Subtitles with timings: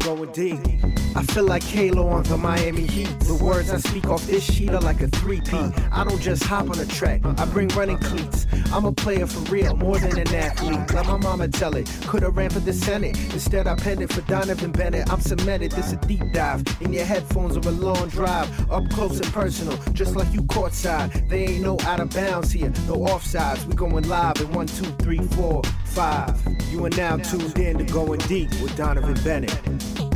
[0.00, 0.99] going deep.
[1.16, 3.08] I feel like Halo on the Miami Heat.
[3.20, 5.90] The words I speak off this sheet are like a 3P.
[5.92, 8.46] I don't just hop on a track, I bring running cleats.
[8.72, 10.78] I'm a player for real, more than an athlete.
[10.94, 11.90] Let my mama tell it.
[12.06, 13.18] Could've ran for the Senate.
[13.32, 15.12] Instead, I penned it for Donovan Bennett.
[15.12, 16.62] I'm cemented, this a deep dive.
[16.80, 18.48] In your headphones or a long drive.
[18.70, 21.28] Up close and personal, just like you courtside.
[21.28, 23.64] They ain't no out of bounds here, no offsides.
[23.66, 26.40] We going live in one, two, three, four, five.
[26.70, 30.09] You are now tuned in to Going Deep with Donovan Bennett.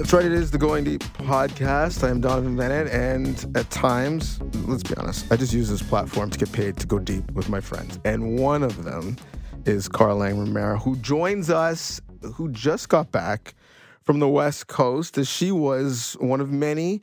[0.00, 2.02] That's right, it is the Going Deep podcast.
[2.02, 6.30] I am Donovan Bennett, and at times, let's be honest, I just use this platform
[6.30, 8.00] to get paid to go deep with my friends.
[8.06, 9.18] And one of them
[9.66, 13.54] is Kara Lang Romero, who joins us, who just got back
[14.02, 17.02] from the West Coast, as she was one of many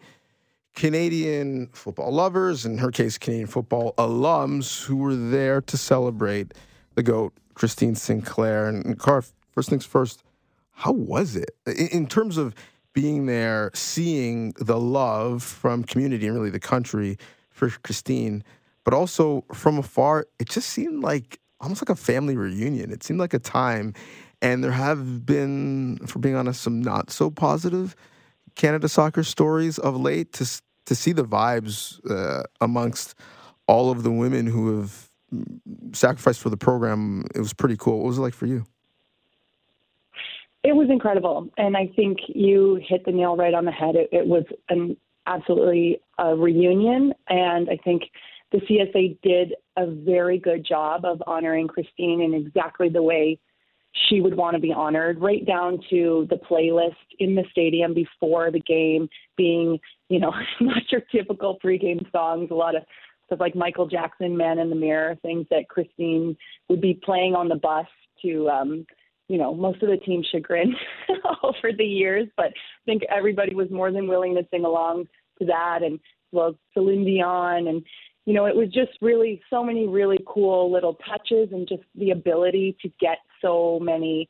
[0.74, 6.56] Canadian football lovers, in her case, Canadian football alums, who were there to celebrate
[6.96, 8.68] the GOAT, Christine Sinclair.
[8.68, 10.24] And Car, first things first,
[10.72, 12.56] how was it in, in terms of
[12.98, 17.16] being there, seeing the love from community and really the country
[17.52, 18.44] for Christine,
[18.84, 22.92] but also from afar, it just seemed like almost like a family reunion.
[22.92, 23.94] It seemed like a time,
[24.42, 27.96] and there have been, for being honest, some not so positive
[28.56, 30.34] Canada soccer stories of late.
[30.34, 33.14] To to see the vibes uh, amongst
[33.68, 35.12] all of the women who have
[35.94, 38.00] sacrificed for the program, it was pretty cool.
[38.00, 38.66] What was it like for you?
[40.64, 43.96] It was incredible, and I think you hit the nail right on the head.
[43.96, 48.04] It, it was an absolutely a reunion, and I think
[48.52, 53.40] the CSA did a very good job of honoring Christine in exactly the way
[54.10, 58.52] she would want to be honored, right down to the playlist in the stadium before
[58.52, 62.84] the game being, you know, not your typical pregame songs, a lot of
[63.26, 66.38] stuff like Michael Jackson, Man in the Mirror, things that Christine
[66.70, 67.88] would be playing on the bus
[68.24, 68.86] to um
[69.28, 70.74] you know, most of the team chagrin
[71.44, 75.06] over the years, but I think everybody was more than willing to sing along
[75.40, 76.00] to that and
[76.32, 77.84] well Celine Dion and
[78.26, 82.12] you know, it was just really so many really cool little touches and just the
[82.12, 84.28] ability to get so many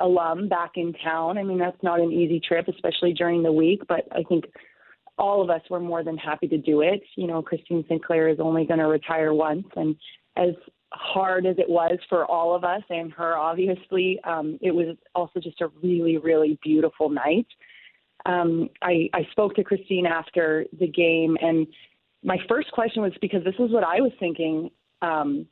[0.00, 1.38] alum back in town.
[1.38, 4.44] I mean, that's not an easy trip, especially during the week, but I think
[5.16, 7.00] all of us were more than happy to do it.
[7.16, 9.96] You know, Christine Sinclair is only going to retire once, and
[10.36, 10.50] as
[10.92, 15.40] hard as it was for all of us and her, obviously, um, it was also
[15.40, 17.46] just a really, really beautiful night.
[18.26, 21.66] Um, I, I spoke to Christine after the game, and
[22.24, 24.70] my first question was because this is what I was thinking
[25.02, 25.46] um,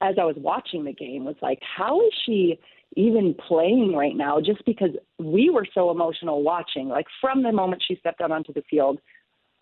[0.00, 2.58] as I was watching the game was like, how is she
[2.96, 4.40] even playing right now?
[4.40, 8.52] Just because we were so emotional watching, like from the moment she stepped out onto
[8.52, 9.00] the field,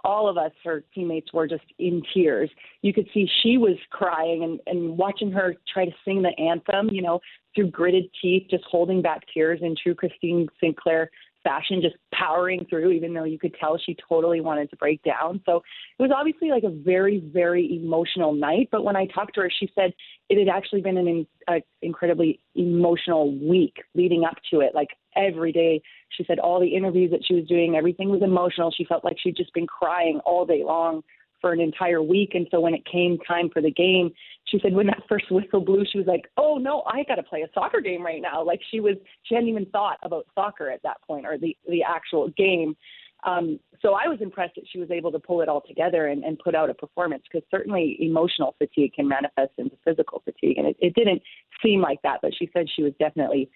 [0.06, 2.48] all of us, her teammates, were just in tears.
[2.82, 6.88] You could see she was crying and, and watching her try to sing the anthem,
[6.90, 7.20] you know,
[7.54, 11.10] through gritted teeth, just holding back tears in true Christine Sinclair
[11.46, 15.40] fashion, just powering through, even though you could tell she totally wanted to break down.
[15.46, 15.62] So
[15.98, 18.68] it was obviously like a very, very emotional night.
[18.72, 19.92] But when I talked to her, she said
[20.28, 24.74] it had actually been an in, incredibly emotional week leading up to it.
[24.74, 28.72] Like every day, she said all the interviews that she was doing, everything was emotional.
[28.76, 31.02] She felt like she'd just been crying all day long
[31.40, 32.30] for an entire week.
[32.34, 34.10] And so when it came time for the game,
[34.44, 37.22] she said when that first whistle blew, she was like, "Oh no, I got to
[37.22, 40.70] play a soccer game right now." Like she was, she hadn't even thought about soccer
[40.70, 42.76] at that point or the the actual game.
[43.24, 46.22] Um, so I was impressed that she was able to pull it all together and,
[46.22, 50.68] and put out a performance because certainly emotional fatigue can manifest into physical fatigue, and
[50.68, 51.22] it, it didn't
[51.62, 52.18] seem like that.
[52.22, 53.50] But she said she was definitely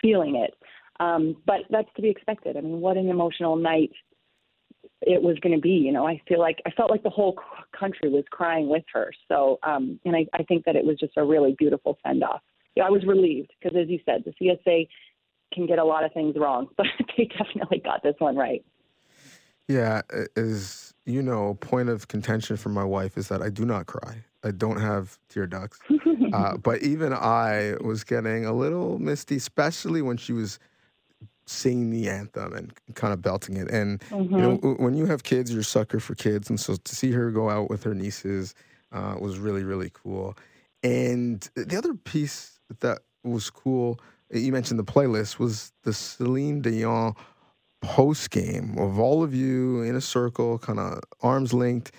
[0.00, 0.54] feeling it.
[1.00, 2.56] Um, but that's to be expected.
[2.56, 3.90] I mean, what an emotional night
[5.02, 5.70] it was going to be.
[5.70, 7.38] You know, I feel like I felt like the whole
[7.78, 9.12] country was crying with her.
[9.28, 12.40] So, um, and I, I think that it was just a really beautiful send off.
[12.74, 14.88] Yeah, I was relieved because, as you said, the CSA
[15.52, 16.86] can get a lot of things wrong, but
[17.16, 18.64] they definitely got this one right.
[19.68, 20.02] Yeah,
[20.36, 24.24] as you know, point of contention for my wife is that I do not cry.
[24.44, 25.80] I don't have tear ducts.
[26.32, 30.60] uh, but even I was getting a little misty, especially when she was
[31.46, 33.70] singing the anthem and kind of belting it.
[33.70, 34.34] And mm-hmm.
[34.34, 34.82] you know, mm-hmm.
[34.82, 37.48] when you have kids, you're a sucker for kids, and so to see her go
[37.48, 38.54] out with her nieces
[38.92, 40.36] uh, was really really cool.
[40.82, 43.98] And the other piece that was cool,
[44.30, 47.14] you mentioned the playlist, was the Celine Dion
[47.80, 51.92] post game of all of you in a circle, kind of arms linked,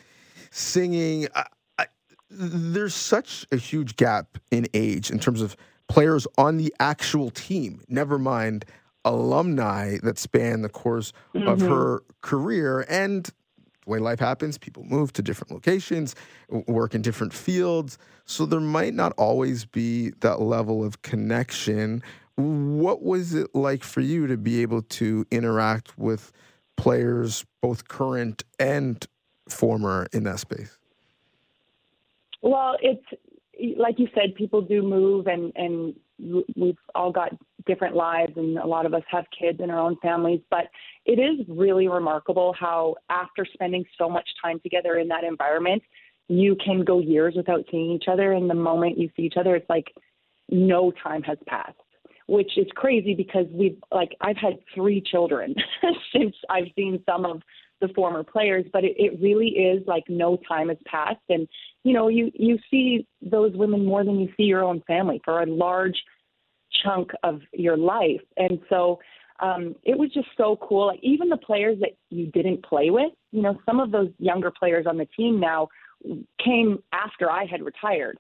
[0.51, 1.27] singing.
[1.35, 1.45] I,
[1.77, 1.85] I,
[2.29, 5.55] there's such a huge gap in age in terms of
[5.87, 7.81] players on the actual team.
[7.87, 8.65] Never mind
[9.13, 11.47] alumni that span the course mm-hmm.
[11.47, 12.85] of her career.
[12.89, 16.15] And the way life happens, people move to different locations,
[16.49, 17.97] work in different fields.
[18.25, 22.03] So there might not always be that level of connection
[22.37, 26.31] what was it like for you to be able to interact with
[26.75, 29.05] players, both current and
[29.49, 30.77] former, in that space?
[32.43, 33.03] Well, it's
[33.77, 35.95] like you said, people do move, and and
[36.55, 37.31] we've all got
[37.65, 40.41] different lives, and a lot of us have kids in our own families.
[40.49, 40.65] But
[41.05, 45.83] it is really remarkable how, after spending so much time together in that environment,
[46.27, 49.55] you can go years without seeing each other, and the moment you see each other,
[49.55, 49.87] it's like
[50.49, 51.77] no time has passed
[52.27, 55.55] which is crazy because we've like I've had three children
[56.13, 57.41] since I've seen some of
[57.81, 61.47] the former players, but it, it really is like no time has passed, and
[61.83, 65.41] you know you you see those women more than you see your own family for
[65.41, 66.01] a large
[66.83, 68.99] chunk of your life, and so
[69.39, 70.87] um, it was just so cool.
[70.87, 74.51] Like even the players that you didn't play with, you know, some of those younger
[74.51, 75.67] players on the team now
[76.43, 78.17] came after I had retired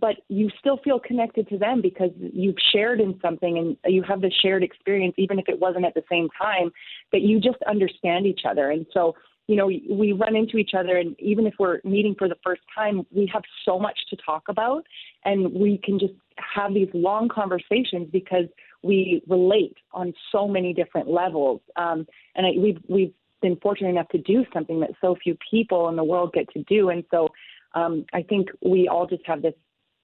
[0.00, 4.20] but you still feel connected to them because you've shared in something and you have
[4.20, 6.70] the shared experience, even if it wasn't at the same time,
[7.12, 8.70] that you just understand each other.
[8.70, 9.14] And so,
[9.46, 12.60] you know, we run into each other, and even if we're meeting for the first
[12.74, 14.84] time, we have so much to talk about,
[15.24, 18.44] and we can just have these long conversations because
[18.82, 21.62] we relate on so many different levels.
[21.76, 25.88] Um, and I, we've we've been fortunate enough to do something that so few people
[25.88, 27.28] in the world get to do, and so
[27.74, 29.54] um, I think we all just have this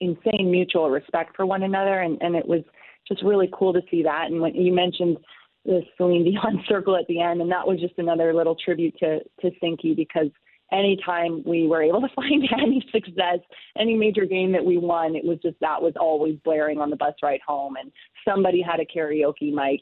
[0.00, 2.62] insane mutual respect for one another, and, and it was
[3.06, 4.26] just really cool to see that.
[4.30, 5.18] And when you mentioned
[5.64, 9.20] the Celine Dion circle at the end, and that was just another little tribute to
[9.40, 10.28] to Sinky because
[10.72, 13.38] anytime we were able to find any success,
[13.78, 16.96] any major game that we won, it was just that was always blaring on the
[16.96, 17.90] bus ride home, and
[18.26, 19.80] somebody had a karaoke mic.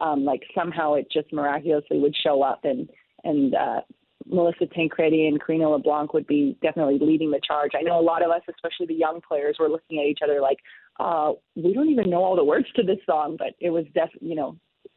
[0.00, 2.88] Um, like somehow it just miraculously would show up and
[3.22, 3.80] and uh,
[4.26, 7.72] Melissa Tancredi and Karina LeBlanc would be definitely leading the charge.
[7.78, 10.40] I know a lot of us, especially the young players, were looking at each other
[10.40, 10.58] like,
[11.00, 14.28] uh, we don't even know all the words to this song, but it was definitely,
[14.28, 14.56] you know,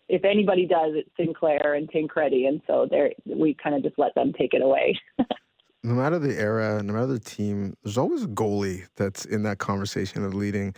[0.10, 4.16] if anybody does, it's Sinclair and Tancredi, and so there we kind of just let
[4.16, 4.98] them take it away.
[5.84, 9.58] no matter the era, no matter the team, there's always a goalie that's in that
[9.58, 10.74] conversation of leading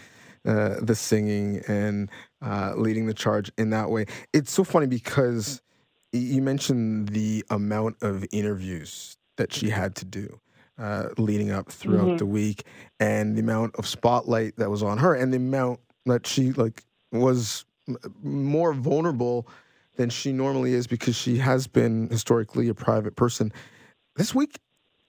[0.46, 2.10] uh, the singing and
[2.42, 4.06] uh, leading the charge in that way.
[4.34, 5.62] It's so funny because
[6.11, 10.39] you mentioned the amount of interviews that she had to do
[10.77, 12.17] uh, leading up throughout mm-hmm.
[12.17, 12.63] the week,
[13.00, 16.83] and the amount of spotlight that was on her, and the amount that she like
[17.11, 17.65] was
[18.23, 19.47] more vulnerable
[19.97, 23.51] than she normally is because she has been historically a private person.
[24.15, 24.59] This week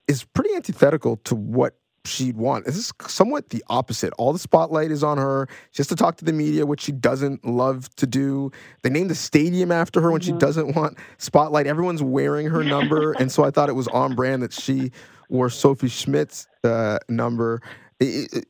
[0.08, 2.64] is pretty antithetical to what she'd want.
[2.64, 4.12] This is somewhat the opposite.
[4.18, 5.48] All the spotlight is on her.
[5.70, 8.50] She has to talk to the media, which she doesn't love to do.
[8.82, 10.34] They named the stadium after her when mm-hmm.
[10.34, 11.66] she doesn't want spotlight.
[11.66, 14.92] Everyone's wearing her number, and so I thought it was on brand that she
[15.28, 17.60] wore Sophie Schmidt's uh, number.
[17.98, 18.46] It, it,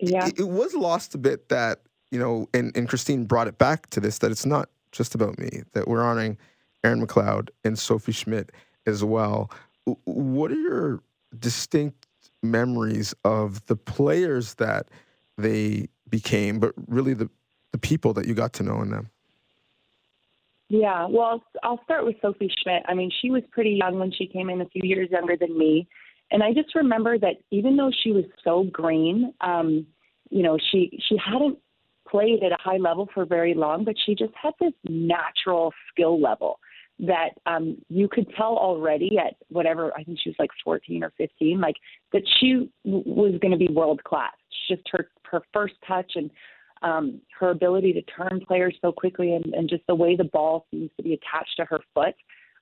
[0.00, 0.26] yeah.
[0.26, 1.80] It, it, was lost a bit that
[2.10, 5.38] you know, and, and Christine brought it back to this that it's not just about
[5.38, 5.62] me.
[5.72, 6.36] That we're honoring
[6.84, 8.50] Erin McLeod and Sophie Schmidt
[8.86, 9.50] as well.
[10.04, 11.02] What are your
[11.38, 12.06] distinct
[12.42, 14.88] memories of the players that
[15.38, 17.30] they became, but really the,
[17.72, 19.10] the people that you got to know in them?
[20.68, 22.82] Yeah, well, I'll start with Sophie Schmidt.
[22.88, 25.56] I mean, she was pretty young when she came in, a few years younger than
[25.56, 25.86] me.
[26.30, 29.86] And I just remember that even though she was so green, um,
[30.30, 31.58] you know, she she hadn't
[32.08, 36.18] played at a high level for very long, but she just had this natural skill
[36.18, 36.58] level
[37.02, 41.12] that um, you could tell already at whatever I think she was like 14 or
[41.18, 41.76] 15, like
[42.12, 44.32] that she w- was going to be world class.
[44.68, 46.30] Just her her first touch and
[46.82, 50.66] um, her ability to turn players so quickly, and, and just the way the ball
[50.70, 52.14] seems to be attached to her foot.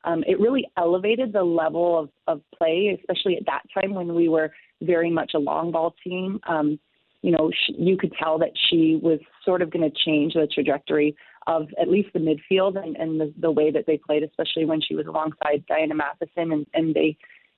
[0.04, 4.28] Um, it really elevated the level of, of play, especially at that time when we
[4.28, 4.50] were
[4.82, 6.40] very much a long ball team.
[6.48, 6.78] Um,
[7.22, 10.48] you know, she, you could tell that she was sort of going to change the
[10.52, 14.64] trajectory of at least the midfield and, and the, the way that they played, especially
[14.64, 17.16] when she was alongside Diana Matheson, and, and they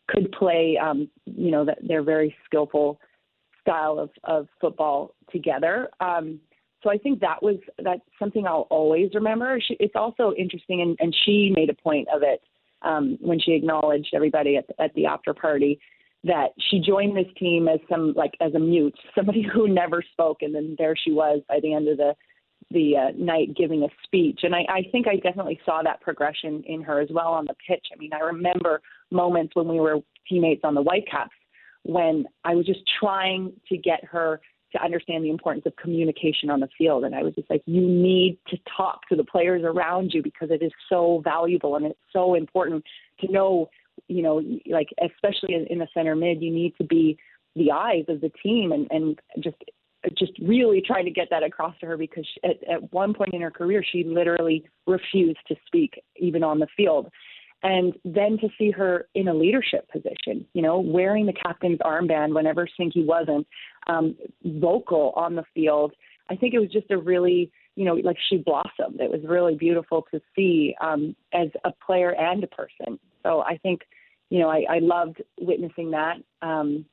[0.08, 3.00] could play, um, you know, that their very skillful
[3.60, 5.88] style of, of football together.
[6.00, 6.40] Um,
[6.82, 9.60] so I think that was that's something I'll always remember.
[9.60, 12.42] She, it's also interesting, and, and she made a point of it
[12.82, 15.78] um, when she acknowledged everybody at, at the after party
[16.24, 20.38] that she joined this team as some like as a mute, somebody who never spoke,
[20.42, 22.14] and then there she was by the end of the
[22.70, 24.40] the uh, night giving a speech.
[24.44, 27.54] And I, I think I definitely saw that progression in her as well on the
[27.68, 27.86] pitch.
[27.92, 29.98] I mean, I remember moments when we were
[30.28, 31.34] teammates on the Whitecaps
[31.82, 34.40] when I was just trying to get her
[34.72, 37.04] to understand the importance of communication on the field.
[37.04, 40.50] And I was just like, you need to talk to the players around you because
[40.50, 42.84] it is so valuable and it's so important
[43.20, 43.68] to know,
[44.08, 47.18] you know, like, especially in the center mid, you need to be
[47.54, 49.56] the eyes of the team and, and just
[50.18, 53.34] just really trying to get that across to her because she, at, at one point
[53.34, 57.08] in her career, she literally refused to speak even on the field.
[57.62, 62.34] And then to see her in a leadership position, you know, wearing the captain's armband
[62.34, 63.46] whenever Sinky wasn't,
[63.86, 65.92] um, vocal on the field.
[66.28, 69.00] I think it was just a really, you know, like she blossomed.
[69.00, 72.98] It was really beautiful to see um, as a player and a person.
[73.22, 73.82] So I think,
[74.30, 76.16] you know, I, I loved witnessing that.
[76.42, 76.84] Um,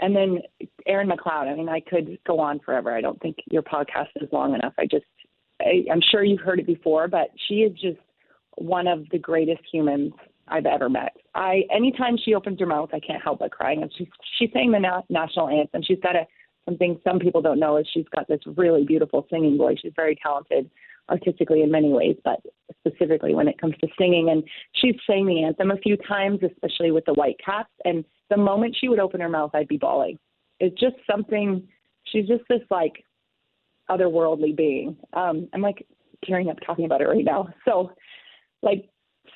[0.00, 0.38] and then
[0.86, 1.48] Erin McLeod.
[1.48, 2.94] I mean, I could go on forever.
[2.94, 4.74] I don't think your podcast is long enough.
[4.78, 5.06] I just,
[5.60, 7.98] I, I'm sure you've heard it before, but she is just
[8.56, 10.12] one of the greatest humans
[10.46, 11.16] I've ever met.
[11.34, 13.82] I anytime she opens her mouth, I can't help but crying.
[13.82, 14.08] And she's
[14.38, 15.82] she's saying the na- national anthem.
[15.82, 16.26] She's got a
[16.68, 19.78] something some people don't know is she's got this really beautiful singing voice.
[19.80, 20.70] She's very talented
[21.08, 22.40] artistically in many ways, but
[22.86, 24.28] specifically when it comes to singing.
[24.30, 24.42] And
[24.74, 27.72] she's sang the anthem a few times, especially with the Whitecaps.
[27.84, 30.18] And the moment she would open her mouth, I'd be bawling.
[30.60, 31.66] It's just something.
[32.04, 33.04] She's just this like
[33.90, 34.96] otherworldly being.
[35.14, 35.86] Um, I'm like
[36.24, 37.48] tearing up talking about it right now.
[37.64, 37.92] So,
[38.62, 38.88] like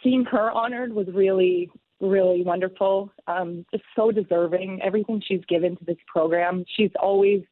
[0.02, 1.70] seeing her honored was really,
[2.02, 3.10] really wonderful.
[3.26, 4.80] Um, just so deserving.
[4.82, 7.42] Everything she's given to this program, she's always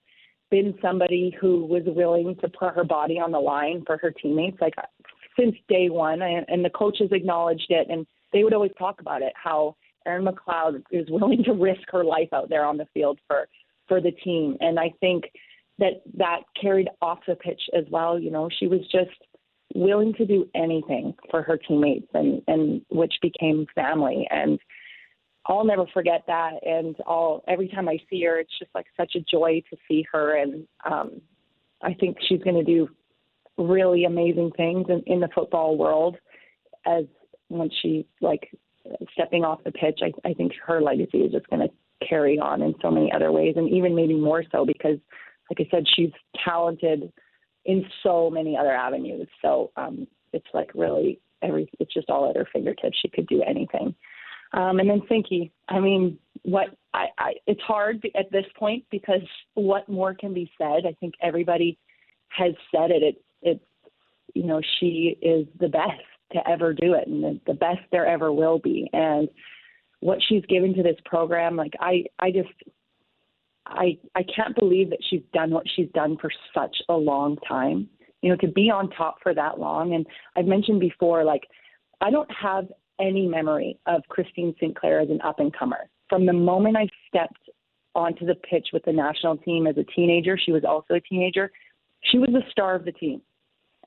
[0.50, 4.61] been somebody who was willing to put her body on the line for her teammates,
[4.61, 4.75] like
[5.38, 6.21] since day one.
[6.23, 9.76] And, and the coaches acknowledged it, and they would always talk about it how
[10.07, 13.49] Erin McLeod is willing to risk her life out there on the field for
[13.88, 14.57] for the team.
[14.61, 15.25] And I think
[15.78, 18.19] that that carried off the pitch as well.
[18.19, 19.11] You know, she was just
[19.75, 24.27] willing to do anything for her teammates, and and which became family.
[24.31, 24.59] And
[25.47, 26.65] I'll never forget that.
[26.65, 30.05] And all every time I see her, it's just like such a joy to see
[30.12, 30.37] her.
[30.37, 31.21] And um,
[31.83, 32.89] I think she's going to do
[33.57, 36.17] really amazing things in, in the football world
[36.87, 37.05] as
[37.49, 38.50] when she like
[39.12, 40.00] stepping off the pitch.
[40.03, 43.33] I, I think her legacy is just going to carry on in so many other
[43.33, 44.99] ways, and even maybe more so because,
[45.50, 46.12] like I said, she's
[46.45, 47.12] talented
[47.64, 49.29] in so many other avenues.
[49.43, 51.71] So um, it's like really every.
[51.79, 52.99] It's just all at her fingertips.
[53.00, 53.95] She could do anything.
[54.52, 59.23] Um, and then Sinky, I mean, what I, I it's hard at this point because
[59.55, 60.87] what more can be said?
[60.87, 61.79] I think everybody
[62.29, 63.02] has said it.
[63.02, 63.64] It's it's
[64.35, 66.02] you know she is the best
[66.33, 68.88] to ever do it and the, the best there ever will be.
[68.93, 69.29] And
[70.00, 72.49] what she's given to this program, like I I just
[73.71, 77.89] I I can't believe that she's done what she's done for such a long time.
[78.23, 79.95] You know, to be on top for that long.
[79.95, 81.45] And I've mentioned before, like
[82.00, 82.67] I don't have
[83.00, 85.89] any memory of Christine Sinclair as an up and comer.
[86.09, 87.49] From the moment I stepped
[87.95, 91.50] onto the pitch with the national team as a teenager, she was also a teenager.
[92.03, 93.23] She was the star of the team.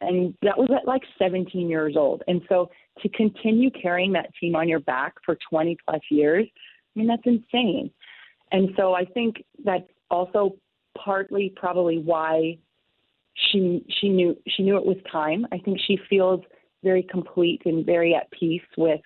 [0.01, 2.23] And that was at like 17 years old.
[2.27, 2.69] And so
[3.01, 6.45] to continue carrying that team on your back for 20 plus years,
[6.95, 7.89] I mean, that's insane.
[8.53, 10.55] And so I think that's also
[10.97, 12.57] partly probably why
[13.35, 15.45] she she knew she knew it was time.
[15.51, 16.39] I think she feels
[16.83, 19.01] very complete and very at peace with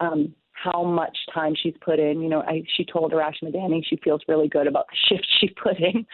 [0.00, 2.20] um, how much time she's put in.
[2.20, 5.48] You know, I, she told Arash Madani she feels really good about the shift she
[5.50, 6.04] put in,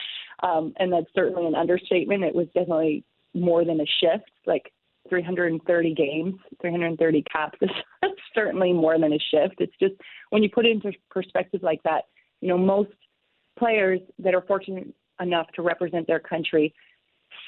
[0.43, 2.25] um, and that's certainly an understatement.
[2.25, 3.05] It was definitely
[3.35, 4.71] more than a shift, like
[5.09, 7.71] 330 games, 330 caps is
[8.35, 9.55] certainly more than a shift.
[9.59, 9.95] It's just
[10.31, 12.05] when you put it into perspective like that,
[12.41, 12.91] you know, most
[13.59, 14.89] players that are fortunate
[15.21, 16.75] enough to represent their country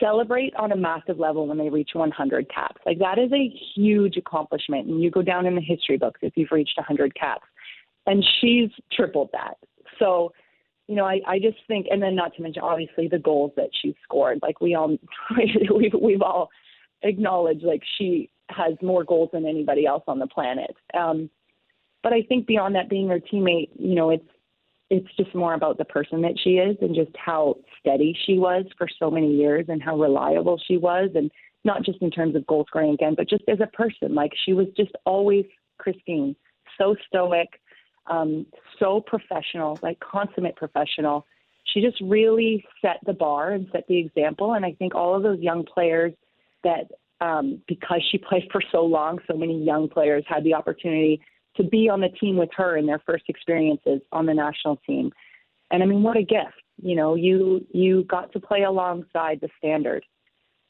[0.00, 2.80] celebrate on a massive level when they reach 100 caps.
[2.84, 6.36] Like that is a huge accomplishment, and you go down in the history books if
[6.36, 7.46] you've reached 100 caps.
[8.06, 9.58] And she's tripled that.
[9.98, 10.32] So,
[10.86, 13.68] you know, I, I just think, and then not to mention obviously the goals that
[13.80, 14.38] she's scored.
[14.42, 14.96] Like we all,
[15.76, 16.48] we've we've all
[17.02, 20.74] acknowledged like she has more goals than anybody else on the planet.
[20.98, 21.28] Um,
[22.02, 24.24] but I think beyond that, being her teammate, you know, it's
[24.90, 28.64] it's just more about the person that she is and just how steady she was
[28.76, 31.10] for so many years and how reliable she was.
[31.14, 31.30] And
[31.64, 34.52] not just in terms of goal scoring again but just as a person like she
[34.52, 35.44] was just always
[35.76, 36.34] christine
[36.78, 37.48] so stoic
[38.08, 38.46] um,
[38.78, 41.26] so professional like consummate professional.
[41.64, 44.54] She just really set the bar and set the example.
[44.54, 46.12] And i think all of those young players
[46.64, 46.90] that
[47.20, 51.20] um, because she played for so long so many young players had the opportunity
[51.58, 55.12] to be on the team with her in their first experiences on the national team.
[55.70, 56.62] And I mean, what a gift!
[56.82, 60.04] You know, you you got to play alongside the standard,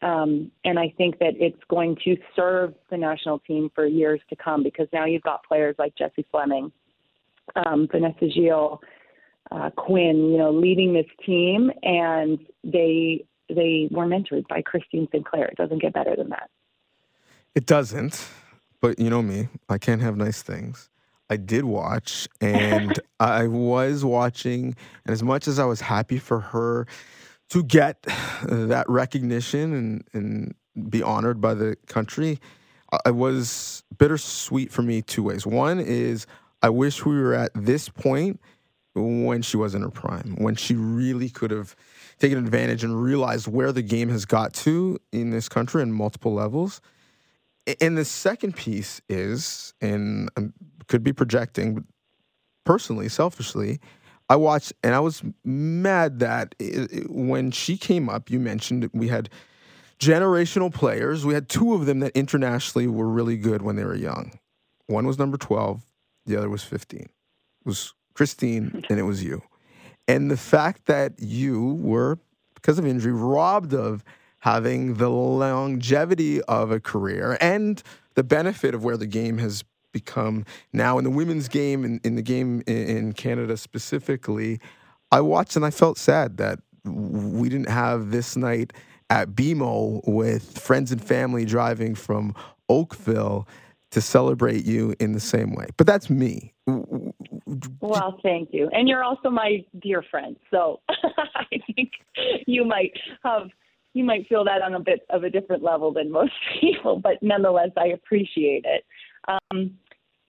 [0.02, 4.36] um, and I think that it's going to serve the national team for years to
[4.36, 6.72] come because now you've got players like Jessie Fleming,
[7.54, 8.80] um, Vanessa Gilles,
[9.52, 15.46] uh, Quinn, you know, leading this team, and they they were mentored by Christine Sinclair.
[15.46, 16.50] It doesn't get better than that.
[17.54, 18.28] It doesn't.
[18.80, 20.88] But you know me, I can't have nice things.
[21.30, 26.40] I did watch, and I was watching, and as much as I was happy for
[26.40, 26.86] her
[27.50, 28.02] to get
[28.42, 32.38] that recognition and, and be honored by the country,
[33.04, 35.46] it was bittersweet for me two ways.
[35.46, 36.26] One is
[36.62, 38.40] I wish we were at this point
[38.94, 41.76] when she was in her prime, when she really could have
[42.18, 46.34] taken advantage and realized where the game has got to in this country in multiple
[46.34, 46.80] levels.
[47.80, 50.48] And the second piece is, and I
[50.86, 51.84] could be projecting, but
[52.64, 53.80] personally, selfishly,
[54.28, 58.88] I watched and I was mad that it, it, when she came up, you mentioned
[58.92, 59.30] we had
[59.98, 61.24] generational players.
[61.24, 64.38] We had two of them that internationally were really good when they were young.
[64.86, 65.82] One was number 12,
[66.26, 67.00] the other was 15.
[67.00, 67.10] It
[67.64, 68.80] was Christine hmm.
[68.90, 69.42] and it was you.
[70.06, 72.18] And the fact that you were,
[72.54, 74.04] because of injury, robbed of
[74.40, 77.82] having the longevity of a career and
[78.14, 82.14] the benefit of where the game has become now in the women's game in, in,
[82.14, 84.60] the game in, in Canada specifically.
[85.10, 88.72] I watched and I felt sad that we didn't have this night
[89.10, 92.34] at BMO with friends and family driving from
[92.68, 93.48] Oakville
[93.90, 95.66] to celebrate you in the same way.
[95.76, 96.52] But that's me.
[97.80, 98.68] Well, thank you.
[98.72, 100.36] And you're also my dear friend.
[100.50, 101.92] So I think
[102.46, 102.92] you might
[103.24, 103.48] have
[103.98, 107.14] you might feel that on a bit of a different level than most people, but
[107.20, 108.84] nonetheless I appreciate it.
[109.26, 109.76] Um,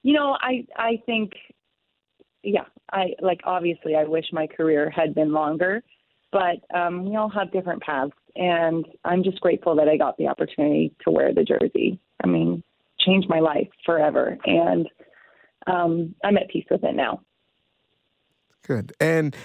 [0.01, 1.31] you know, I I think
[2.41, 5.83] yeah, I like obviously I wish my career had been longer,
[6.31, 10.27] but um, we all have different paths and I'm just grateful that I got the
[10.27, 11.99] opportunity to wear the jersey.
[12.23, 12.63] I mean,
[12.99, 14.87] changed my life forever, and
[15.67, 17.21] um, I'm at peace with it now.
[18.65, 18.93] Good.
[18.99, 19.35] And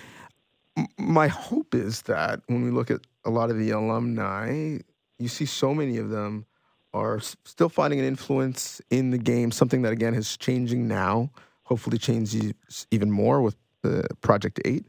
[0.99, 4.79] my hope is that when we look at a lot of the alumni,
[5.19, 6.47] you see so many of them
[6.93, 11.31] are still finding an influence in the game, something that again is changing now,
[11.65, 12.55] hopefully changes
[12.91, 14.85] even more with the Project 8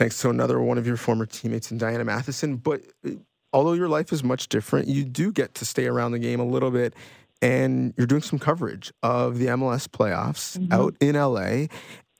[0.00, 2.56] thanks to another one of your former teammates in Diana Matheson.
[2.56, 3.10] But uh,
[3.52, 6.44] although your life is much different, you do get to stay around the game a
[6.44, 6.94] little bit.
[7.42, 10.72] And you're doing some coverage of the MLS playoffs mm-hmm.
[10.72, 11.66] out in LA.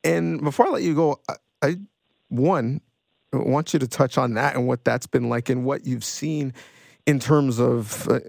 [0.05, 1.77] And before I let you go, I, I
[2.31, 2.81] one
[3.33, 6.05] I want you to touch on that and what that's been like and what you've
[6.05, 6.53] seen
[7.07, 8.21] in terms of uh,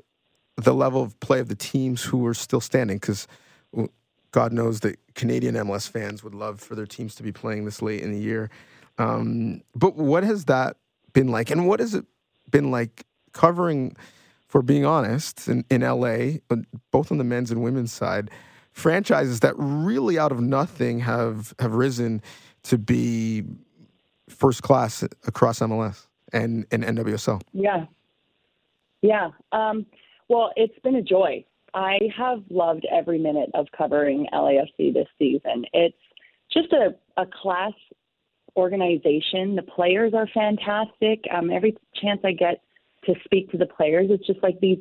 [0.58, 2.98] the level of play of the teams who are still standing.
[2.98, 3.28] Because
[4.32, 7.82] God knows that Canadian MLS fans would love for their teams to be playing this
[7.82, 8.50] late in the year.
[8.98, 10.78] Um, but what has that
[11.14, 11.50] been like?
[11.50, 12.06] And what has it
[12.52, 13.96] been like covering,
[14.48, 16.40] for being honest, in, in LA,
[16.92, 18.30] both on the men's and women's side,
[18.72, 22.22] franchises that really out of nothing have, have risen
[22.64, 23.44] to be
[24.32, 27.42] first class across MLS and, and NWSL?
[27.54, 27.86] Yeah.
[29.02, 29.30] Yeah.
[29.52, 29.86] Um,
[30.28, 31.46] well, it's been a joy.
[31.74, 35.66] I have loved every minute of covering LAFC this season.
[35.74, 35.96] It's
[36.52, 37.74] just a, a class
[38.56, 39.56] organization.
[39.56, 41.24] The players are fantastic.
[41.34, 42.62] Um, every chance I get
[43.06, 44.80] to speak to the players, it's just like these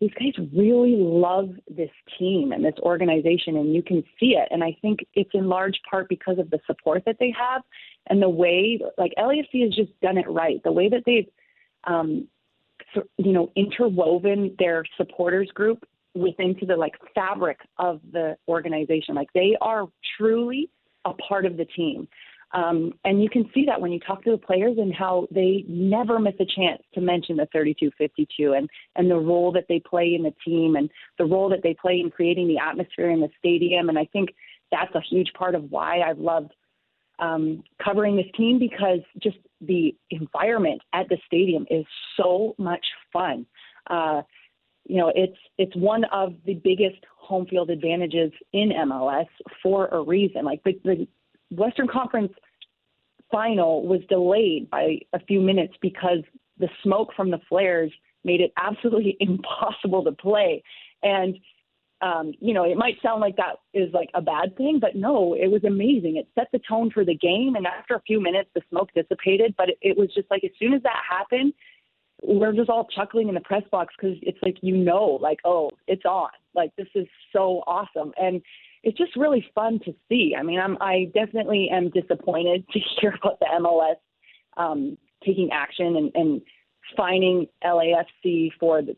[0.00, 4.48] these guys really love this team and this organization, and you can see it.
[4.50, 7.62] And I think it's in large part because of the support that they have
[8.08, 10.62] and the way, like LAFC has just done it right.
[10.62, 11.28] The way that they've,
[11.84, 12.28] um,
[13.16, 19.14] you know, interwoven their supporters group within to the like fabric of the organization.
[19.14, 19.86] Like they are
[20.18, 20.70] truly
[21.04, 22.08] a part of the team.
[22.54, 25.64] Um, and you can see that when you talk to the players and how they
[25.68, 30.14] never miss a chance to mention the 3252 and, and the role that they play
[30.14, 30.88] in the team and
[31.18, 33.88] the role that they play in creating the atmosphere in the stadium.
[33.88, 34.30] And I think
[34.70, 36.52] that's a huge part of why I've loved
[37.18, 41.84] um, covering this team because just the environment at the stadium is
[42.16, 43.46] so much fun.
[43.88, 44.22] Uh,
[44.86, 49.26] you know, it's it's one of the biggest home field advantages in MLS
[49.62, 50.44] for a reason.
[50.44, 51.08] Like the, the
[51.56, 52.32] Western Conference
[53.30, 56.18] final was delayed by a few minutes because
[56.58, 57.92] the smoke from the flares
[58.24, 60.62] made it absolutely impossible to play.
[61.02, 61.36] And
[62.00, 65.34] um, you know, it might sound like that is like a bad thing, but no,
[65.34, 66.16] it was amazing.
[66.16, 69.54] It set the tone for the game, and after a few minutes, the smoke dissipated.
[69.56, 71.54] But it, it was just like as soon as that happened,
[72.22, 75.70] we're just all chuckling in the press box because it's like you know, like oh,
[75.86, 76.28] it's on.
[76.54, 78.42] Like this is so awesome, and
[78.84, 80.34] it's just really fun to see.
[80.38, 83.96] I mean, I'm I definitely am disappointed to hear about the MLS
[84.56, 86.42] um, taking action and, and
[86.96, 88.94] fining LAFC for the,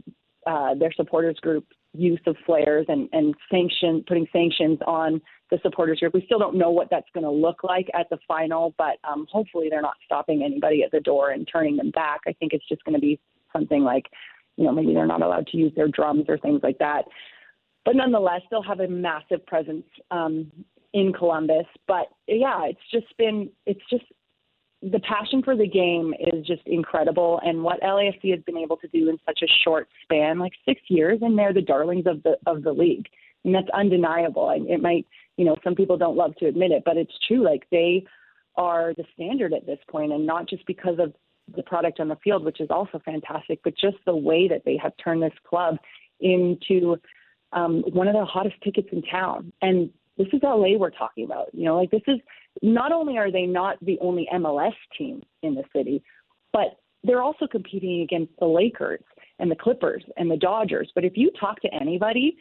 [0.46, 5.20] uh, their supporters group use of flares and, and sanction putting sanctions on
[5.51, 6.12] the supporters group.
[6.12, 9.27] We still don't know what that's going to look like at the final, but um,
[9.31, 12.20] hopefully they're not stopping anybody at the door and turning them back.
[12.27, 13.18] I think it's just going to be
[13.53, 14.07] something like,
[14.57, 17.05] you know, maybe they're not allowed to use their drums or things like that
[17.87, 20.51] but nonetheless, they'll have a massive presence um,
[20.92, 21.66] in Columbus.
[21.87, 24.05] But yeah, it's just been it's just
[24.83, 28.88] the passion for the game is just incredible, and what LAFC has been able to
[28.88, 32.37] do in such a short span, like six years, and they're the darlings of the
[32.46, 33.07] of the league,
[33.44, 34.51] and that's undeniable.
[34.51, 37.44] And it might, you know, some people don't love to admit it, but it's true.
[37.44, 38.05] Like they
[38.57, 41.14] are the standard at this point, and not just because of
[41.55, 44.77] the product on the field, which is also fantastic, but just the way that they
[44.77, 45.77] have turned this club
[46.18, 46.96] into
[47.56, 49.52] um, one of the hottest tickets in town.
[49.62, 51.46] And this is LA we're talking about.
[51.52, 52.18] You know, like this is
[52.62, 56.02] not only are they not the only MLS team in the city,
[56.52, 59.00] but they're also competing against the Lakers
[59.38, 60.90] and the Clippers and the Dodgers.
[60.94, 62.36] But if you talk to anybody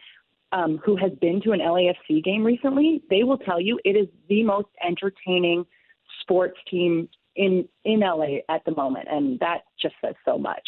[0.51, 4.07] um, who has been to an LAFC game recently, they will tell you it is
[4.29, 5.65] the most entertaining
[6.21, 10.67] sports team in in LA at the moment, and that just says so much,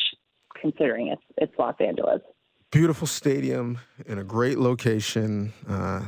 [0.60, 2.21] considering it's it's Los Angeles.
[2.71, 5.53] Beautiful stadium in a great location.
[5.69, 6.01] Uh,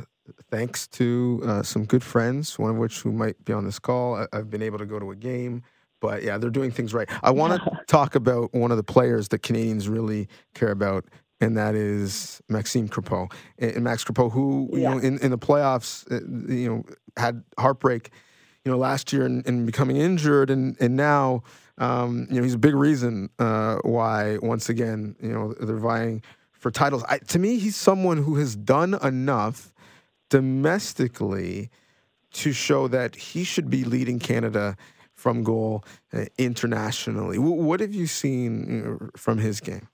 [0.50, 4.16] thanks to uh, some good friends, one of which who might be on this call.
[4.16, 5.62] I- have been able to go to a game,
[6.00, 7.08] but yeah, they're doing things right.
[7.22, 11.06] I want to talk about one of the players that Canadians really care about,
[11.40, 13.32] and that is Maxime Crepeau.
[13.58, 14.78] And Max Crepeau, who yeah.
[14.78, 16.84] you know in, in the playoffs, uh, you know,
[17.16, 18.10] had heartbreak,
[18.66, 21.42] you know, last year and, and becoming injured, and and now.
[21.78, 26.22] Um, you know, he's a big reason uh, why, once again, you know, they're vying
[26.60, 27.02] for titles.
[27.08, 29.74] I, to me, he's someone who has done enough
[30.28, 31.70] domestically
[32.34, 34.76] to show that he should be leading Canada
[35.14, 37.36] from goal uh, internationally.
[37.36, 39.88] W- what have you seen from his game?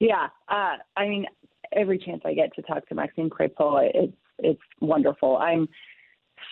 [0.00, 1.26] Yeah, uh, I mean,
[1.72, 5.36] every chance I get to talk to Maxime Crepeau, it's it's wonderful.
[5.36, 5.68] I'm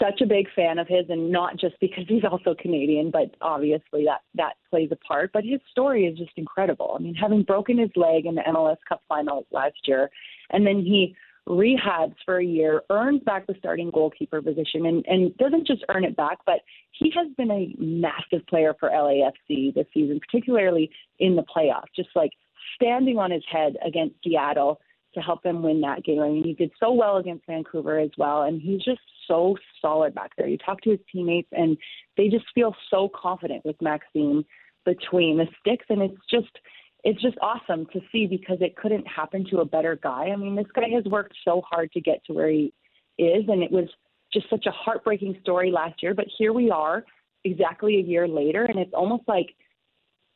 [0.00, 4.04] such a big fan of his, and not just because he's also Canadian, but obviously
[4.04, 5.30] that that plays a part.
[5.32, 6.96] But his story is just incredible.
[6.98, 10.10] I mean, having broken his leg in the MLS Cup final last year,
[10.50, 11.16] and then he
[11.48, 16.04] rehabs for a year, earns back the starting goalkeeper position, and, and doesn't just earn
[16.04, 16.60] it back, but
[16.92, 22.10] he has been a massive player for LAFC this season, particularly in the playoffs, just
[22.14, 22.32] like
[22.74, 24.78] standing on his head against Seattle
[25.14, 26.20] to help them win that game.
[26.20, 30.14] I mean, he did so well against Vancouver as well, and he's just so solid
[30.14, 30.48] back there.
[30.48, 31.76] You talk to his teammates, and
[32.16, 34.44] they just feel so confident with Maxime
[34.84, 36.58] between the sticks, and it's just
[37.04, 40.30] it's just awesome to see because it couldn't happen to a better guy.
[40.32, 42.72] I mean, this guy has worked so hard to get to where he
[43.18, 43.88] is, and it was
[44.32, 46.12] just such a heartbreaking story last year.
[46.12, 47.04] But here we are,
[47.44, 49.54] exactly a year later, and it's almost like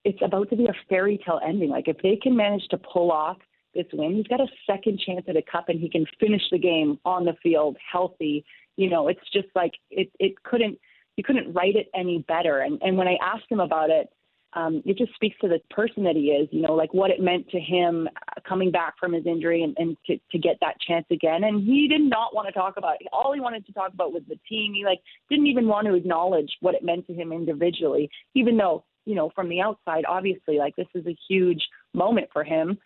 [0.04, 1.70] it's about to be a fairy tale ending.
[1.70, 3.38] Like if they can manage to pull off
[3.74, 6.58] this win, he's got a second chance at a cup, and he can finish the
[6.58, 8.44] game on the field healthy.
[8.76, 10.10] You know, it's just like it.
[10.18, 10.78] It couldn't.
[11.16, 12.60] You couldn't write it any better.
[12.60, 14.08] And and when I asked him about it
[14.54, 17.20] um, it just speaks to the person that he is, you know, like what it
[17.20, 20.76] meant to him uh, coming back from his injury and, and to, to get that
[20.86, 21.44] chance again.
[21.44, 23.06] And he did not want to talk about it.
[23.12, 24.74] All he wanted to talk about was the team.
[24.74, 28.84] He like didn't even want to acknowledge what it meant to him individually, even though,
[29.06, 31.62] you know, from the outside, obviously, like this is a huge
[31.94, 32.78] moment for him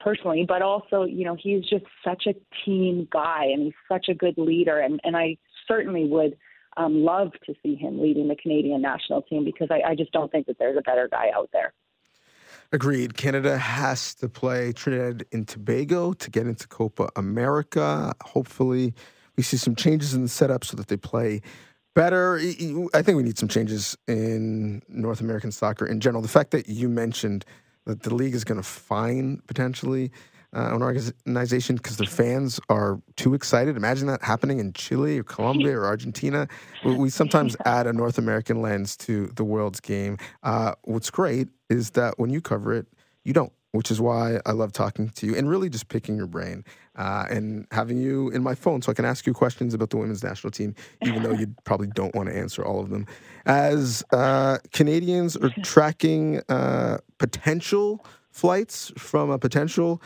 [0.00, 2.34] personally, but also, you know, he's just such a
[2.64, 4.78] team guy and he's such a good leader.
[4.78, 6.36] And, and I certainly would–
[6.78, 10.30] um, love to see him leading the Canadian national team because I, I just don't
[10.30, 11.74] think that there's a better guy out there.
[12.72, 13.16] Agreed.
[13.16, 18.14] Canada has to play Trinidad and Tobago to get into Copa America.
[18.22, 18.94] Hopefully,
[19.36, 21.40] we see some changes in the setup so that they play
[21.94, 22.38] better.
[22.94, 26.22] I think we need some changes in North American soccer in general.
[26.22, 27.44] The fact that you mentioned
[27.88, 30.12] that the league is going to fine potentially
[30.54, 33.76] uh, an organization because their fans are too excited.
[33.76, 36.46] Imagine that happening in Chile or Colombia or Argentina.
[36.84, 40.18] We, we sometimes add a North American lens to the world's game.
[40.42, 42.86] Uh, what's great is that when you cover it,
[43.24, 46.26] you don't, which is why I love talking to you and really just picking your
[46.26, 46.64] brain
[46.96, 49.98] uh, and having you in my phone so I can ask you questions about the
[49.98, 50.74] women's national team,
[51.06, 53.06] even though you probably don't want to answer all of them.
[53.46, 60.02] As uh, Canadians are tracking uh, potential flights from a potential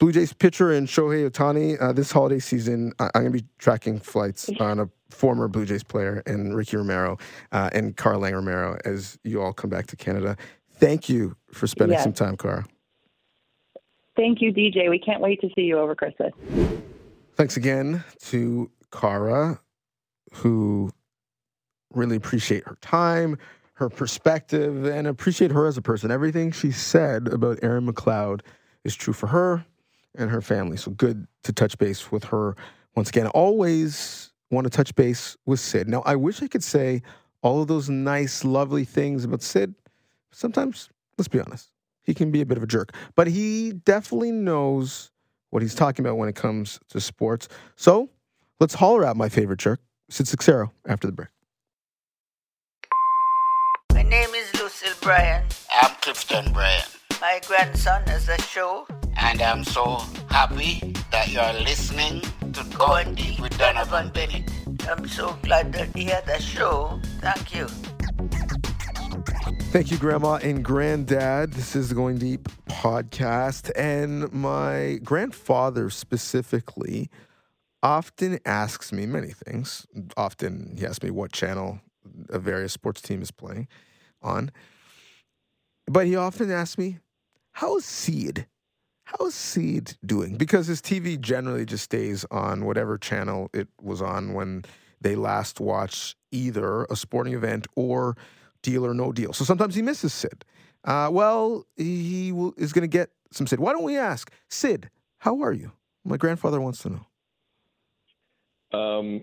[0.00, 1.80] Blue Jays pitcher and Shohei Ohtani.
[1.80, 5.64] Uh, this holiday season, I- am going to be tracking flights on a former Blue
[5.64, 7.18] Jays player and Ricky Romero
[7.52, 10.36] uh, and Kara Lang Romero as you all come back to Canada.
[10.72, 12.66] Thank you for spending some time, Kara.
[14.16, 14.90] Thank you, DJ.
[14.90, 16.32] We can't wait to see you over Christmas.
[17.34, 19.58] Thanks again to Kara,
[20.34, 20.90] who
[21.94, 23.38] really appreciate her time,
[23.74, 26.10] her perspective, and appreciate her as a person.
[26.10, 28.42] Everything she said about Erin McLeod
[28.84, 29.64] is true for her
[30.14, 30.76] and her family.
[30.76, 32.54] So good to touch base with her
[32.94, 33.26] once again.
[33.28, 35.88] Always want to touch base with Sid.
[35.88, 37.02] Now, I wish I could say
[37.42, 39.74] all of those nice, lovely things about Sid.
[40.30, 41.71] Sometimes, let's be honest,
[42.02, 45.10] he can be a bit of a jerk, but he definitely knows
[45.50, 47.48] what he's talking about when it comes to sports.
[47.76, 48.08] So
[48.60, 51.28] let's holler out my favorite jerk, Sid Seixeiro, after the break.
[53.92, 55.44] My name is Lucille Bryan.
[55.70, 56.84] I'm Clifton Bryan.
[57.20, 58.86] My grandson is a show.
[59.16, 64.50] And I'm so happy that you're listening to Go and Deep with Donovan Bennett.
[64.88, 67.00] I'm so glad that he had the show.
[67.20, 67.66] Thank you.
[69.72, 71.54] Thank you, Grandma and Granddad.
[71.54, 73.70] This is the Going Deep podcast.
[73.74, 77.08] And my grandfather specifically
[77.82, 79.86] often asks me many things.
[80.14, 81.80] Often he asks me what channel
[82.28, 83.66] a various sports team is playing
[84.20, 84.50] on.
[85.86, 86.98] But he often asks me,
[87.52, 88.46] How's Seed?
[89.04, 90.36] How's Seed doing?
[90.36, 94.66] Because his TV generally just stays on whatever channel it was on when
[95.00, 98.18] they last watched either a sporting event or
[98.62, 99.32] deal or no deal.
[99.32, 100.44] So sometimes he misses Sid.
[100.84, 103.60] Uh, well, he will, is going to get some Sid.
[103.60, 104.90] Why don't we ask Sid?
[105.18, 105.72] How are you?
[106.04, 107.06] My grandfather wants to know.
[108.78, 109.22] Um,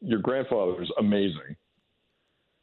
[0.00, 1.56] your grandfather is amazing.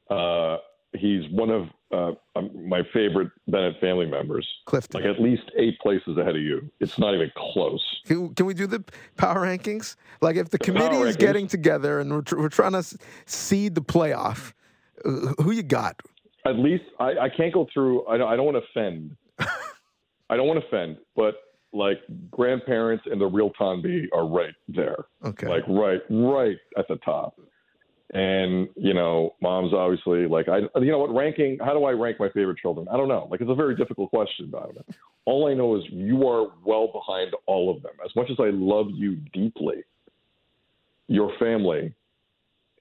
[0.10, 0.58] Uh,
[0.94, 4.48] he's one of uh, um, my favorite Bennett family members.
[4.66, 5.02] Clifton.
[5.02, 6.72] Like at least eight places ahead of you.
[6.80, 7.84] It's not even close.
[8.06, 8.84] Can, can we do the
[9.18, 9.96] power rankings?
[10.22, 11.20] Like if the, the committee is rankings.
[11.20, 12.84] getting together and we're, tr- we're trying to
[13.26, 14.54] seed the playoff,
[15.04, 16.02] uh, who you got?
[16.46, 18.08] At least I, I can't go through.
[18.08, 19.16] I don't, I don't want to offend.
[20.30, 21.36] I don't want to offend, but
[21.74, 22.00] like
[22.30, 25.06] grandparents and the real Tonby are right there.
[25.24, 25.48] Okay.
[25.48, 27.40] Like right, right at the top.
[28.14, 30.60] And you know, mom's obviously like I.
[30.80, 31.16] You know what?
[31.16, 31.58] Ranking.
[31.62, 32.88] How do I rank my favorite children?
[32.92, 33.28] I don't know.
[33.32, 34.84] Like it's a very difficult question, Donovan.
[35.24, 37.94] All I know is you are well behind all of them.
[38.04, 39.84] As much as I love you deeply,
[41.08, 41.94] your family,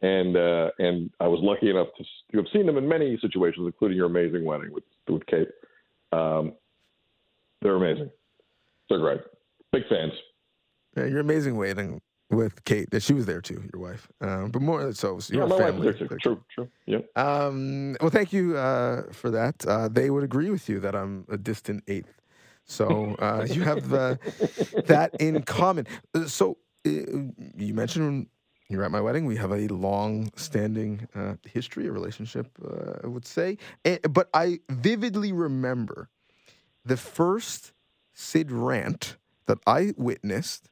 [0.02, 3.66] and uh, and I was lucky enough to, to have seen them in many situations,
[3.66, 5.48] including your amazing wedding with with Kate.
[6.12, 6.54] Um,
[7.62, 8.10] they're amazing.
[8.88, 9.20] They're great.
[9.72, 10.12] Big fans.
[10.96, 12.90] Yeah, you're amazing wedding with Kate.
[12.90, 14.08] That she was there too, your wife.
[14.20, 15.86] Um, but more so, yeah, my family.
[15.86, 16.18] wife was there too.
[16.18, 16.68] True, true.
[16.86, 16.98] Yeah.
[17.16, 19.64] Um, well, thank you uh, for that.
[19.66, 22.20] Uh, they would agree with you that I'm a distant eighth.
[22.64, 25.86] So uh, you have that in common.
[26.14, 26.90] Uh, so uh,
[27.56, 28.28] you mentioned
[28.70, 29.26] you're at my wedding.
[29.26, 32.46] We have a long-standing uh, history, a relationship,
[33.02, 33.58] I would say.
[33.84, 36.08] And, but I vividly remember
[36.84, 37.72] the first
[38.14, 40.70] Sid rant that I witnessed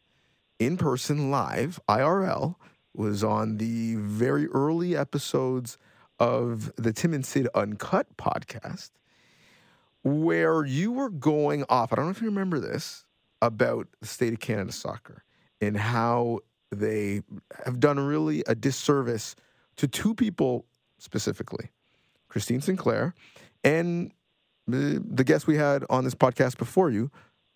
[0.61, 2.55] in person live, IRL,
[2.95, 5.77] was on the very early episodes
[6.21, 8.91] of the Tim and Sid Uncut podcast,
[10.05, 11.93] where you were going off.
[11.93, 13.07] I don't know if you remember this
[13.43, 15.25] about the state of Canada soccer
[15.61, 17.23] and how they
[17.65, 19.35] have done really a disservice
[19.77, 20.67] to two people
[20.99, 21.71] specifically
[22.29, 23.15] Christine Sinclair
[23.65, 24.13] and
[24.67, 27.11] the, guest we had on this podcast before you,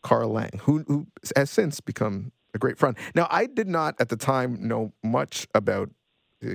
[0.04, 2.96] Kara Lang, who, who has since become a great friend.
[3.14, 5.90] Now, I did not at the time know much about
[6.44, 6.54] uh,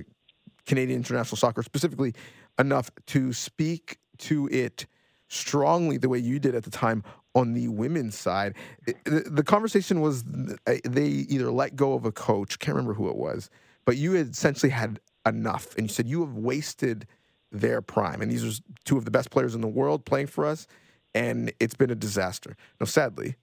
[0.65, 2.13] Canadian international soccer, specifically
[2.60, 4.88] enough to speak to it
[5.28, 7.04] strongly the way you did at the time
[7.38, 8.56] on the women's side.
[8.88, 10.23] It, the, the, conversation was
[10.65, 13.52] uh, they either let go of a coach, can't remember who it was,
[13.86, 15.76] but you had essentially had enough.
[15.78, 17.06] And you said you have wasted
[17.52, 18.21] their prime.
[18.21, 20.67] And these are two of the best players in the world playing for us.
[21.13, 22.58] And it's been a disaster.
[22.80, 23.36] Now, sadly,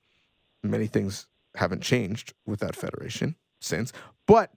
[0.62, 3.92] many things haven't changed with that federation since.
[4.26, 4.50] But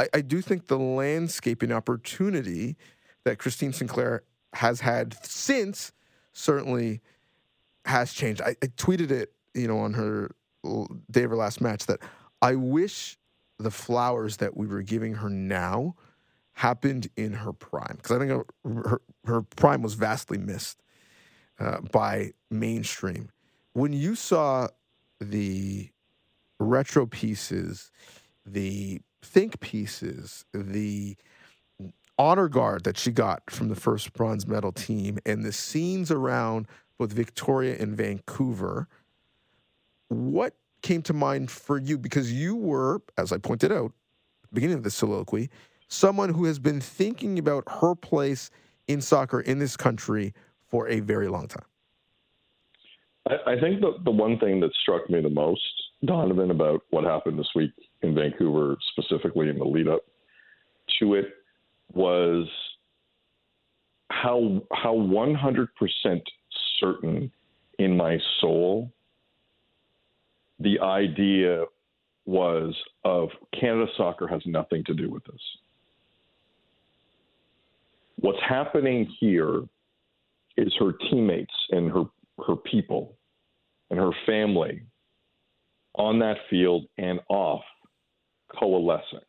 [0.00, 2.76] I, I do think the landscaping opportunity
[3.24, 5.92] that Christine Sinclair has had since
[6.32, 7.00] certainly
[7.84, 8.40] has changed.
[8.42, 10.30] I, I tweeted it, you know, on her
[11.10, 12.00] day of her last match that
[12.40, 13.18] I wish
[13.58, 15.94] the flowers that we were giving her now
[16.52, 20.82] happened in her prime because I think her, her, prime was vastly missed
[21.58, 23.30] uh, by mainstream.
[23.72, 24.68] When you saw
[25.20, 25.90] the
[26.60, 27.90] retro pieces,
[28.46, 31.16] the think pieces, the
[32.18, 36.68] honor guard that she got from the first bronze medal team, and the scenes around
[36.98, 38.88] both Victoria and Vancouver,
[40.08, 41.98] what came to mind for you?
[41.98, 43.92] Because you were, as I pointed out,
[44.52, 45.50] beginning of the soliloquy,
[45.88, 48.50] someone who has been thinking about her place
[48.88, 50.32] in soccer in this country
[50.68, 51.64] for a very long time.
[53.28, 55.62] I, I think the, the one thing that struck me the most
[56.04, 60.02] Donovan about what happened this week in Vancouver, specifically in the lead up
[61.00, 61.26] to it,
[61.92, 62.46] was
[64.10, 65.68] how how 100%
[66.80, 67.30] certain
[67.78, 68.90] in my soul
[70.60, 71.64] the idea
[72.26, 75.40] was of Canada soccer has nothing to do with this.
[78.16, 79.62] What's happening here
[80.56, 82.04] is her teammates and her
[82.46, 83.16] her people
[83.90, 84.82] and her family
[85.94, 87.62] on that field and off
[88.58, 89.20] coalescing.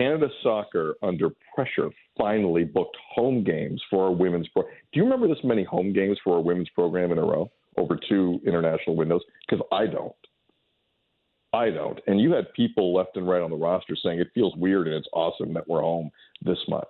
[0.00, 4.62] Canada Soccer, under pressure, finally booked home games for our women's pro.
[4.62, 7.98] Do you remember this many home games for our women's program in a row over
[8.08, 9.20] two international windows?
[9.46, 10.14] Because I don't.
[11.52, 12.00] I don't.
[12.06, 14.96] And you had people left and right on the roster saying it feels weird and
[14.96, 16.10] it's awesome that we're home
[16.40, 16.88] this much.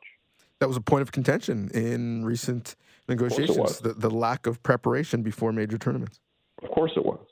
[0.61, 2.77] That was a point of contention in recent
[3.09, 3.81] negotiations.
[3.81, 6.21] The, the lack of preparation before major tournaments.
[6.63, 7.27] Of course it was.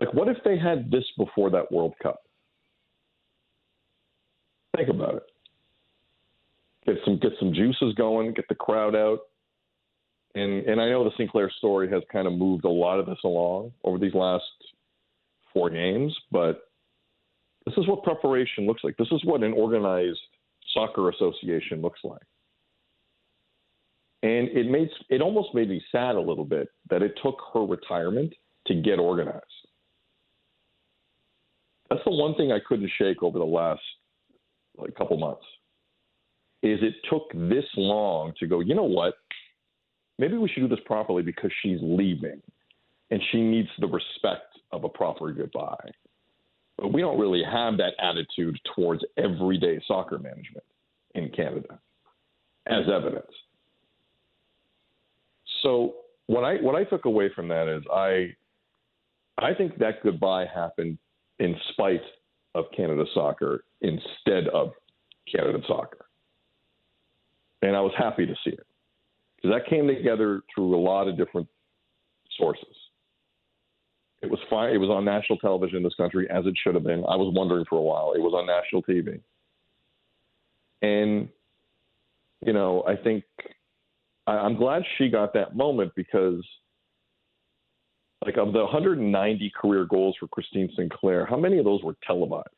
[0.00, 2.22] Like, what if they had this before that World Cup?
[4.76, 5.22] Think about it.
[6.86, 9.20] Get some get some juices going, get the crowd out.
[10.34, 13.18] And and I know the Sinclair story has kind of moved a lot of this
[13.24, 14.44] along over these last
[15.52, 16.62] four games, but
[17.66, 18.96] this is what preparation looks like.
[18.96, 20.18] This is what an organized
[20.72, 22.22] soccer association looks like.
[24.22, 27.64] And it made it almost made me sad a little bit that it took her
[27.64, 28.32] retirement
[28.66, 29.44] to get organized.
[31.90, 33.82] That's the one thing I couldn't shake over the last
[34.78, 35.44] a couple months.
[36.62, 39.14] Is it took this long to go, you know what?
[40.18, 42.40] Maybe we should do this properly because she's leaving
[43.10, 45.90] and she needs the respect of a proper goodbye.
[46.78, 50.64] But we don't really have that attitude towards everyday soccer management
[51.14, 51.78] in Canada
[52.66, 53.30] as evidence.
[55.62, 55.94] So
[56.26, 58.34] what I what I took away from that is I
[59.38, 60.98] I think that goodbye happened
[61.38, 62.02] in spite
[62.54, 64.72] of Canada soccer instead of
[65.30, 66.06] Canada soccer.
[67.60, 68.66] And I was happy to see it.
[69.36, 71.48] Because that came together through a lot of different
[72.38, 72.74] sources.
[74.22, 74.72] It was fine.
[74.72, 77.00] It was on national television in this country, as it should have been.
[77.08, 78.12] I was wondering for a while.
[78.14, 79.20] It was on national TV.
[80.80, 81.28] And,
[82.44, 83.24] you know, I think
[84.26, 86.44] I, I'm glad she got that moment because,
[88.24, 92.48] like, of the 190 career goals for Christine Sinclair, how many of those were televised?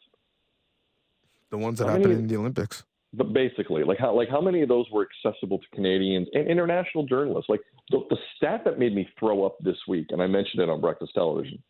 [1.54, 2.82] The ones that happened in the Olympics.
[3.12, 7.06] But basically, like how like how many of those were accessible to Canadians and international
[7.06, 7.48] journalists?
[7.48, 10.68] Like the, the stat that made me throw up this week, and I mentioned it
[10.68, 11.62] on breakfast television,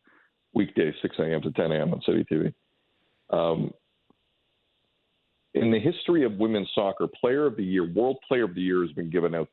[0.54, 1.42] weekdays 6 a.m.
[1.42, 1.92] to 10 a.m.
[1.92, 2.54] on Citytv.
[3.28, 3.74] Um,
[5.52, 8.80] in the history of women's soccer, Player of the Year, World Player of the Year
[8.80, 9.48] has been given out.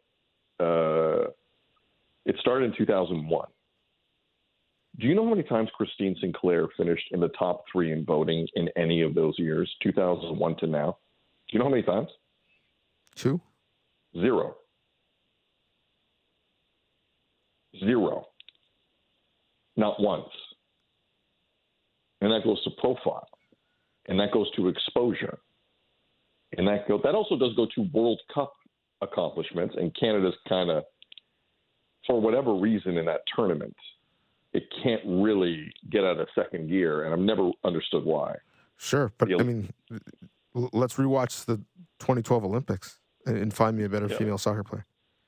[0.61, 1.27] Uh,
[2.25, 3.47] it started in 2001.
[4.99, 8.47] Do you know how many times Christine Sinclair finished in the top three in voting
[8.55, 10.97] in any of those years, 2001 to now?
[11.47, 12.09] Do you know how many times?
[13.15, 13.39] Two.
[14.19, 14.55] Zero.
[17.79, 18.27] Zero.
[19.77, 20.29] Not once.
[22.19, 23.27] And that goes to profile.
[24.07, 25.39] And that goes to exposure.
[26.57, 28.53] And that go, that also does go to World Cup
[29.01, 29.75] accomplishments.
[29.77, 30.83] And Canada's kind of,
[32.05, 33.75] for whatever reason in that tournament,
[34.53, 37.05] it can't really get out of second gear.
[37.05, 38.35] And I've never understood why.
[38.77, 39.11] Sure.
[39.17, 39.71] But I mean,
[40.53, 41.57] let's rewatch the
[41.99, 44.17] 2012 Olympics and find me a better yep.
[44.17, 44.85] female soccer player.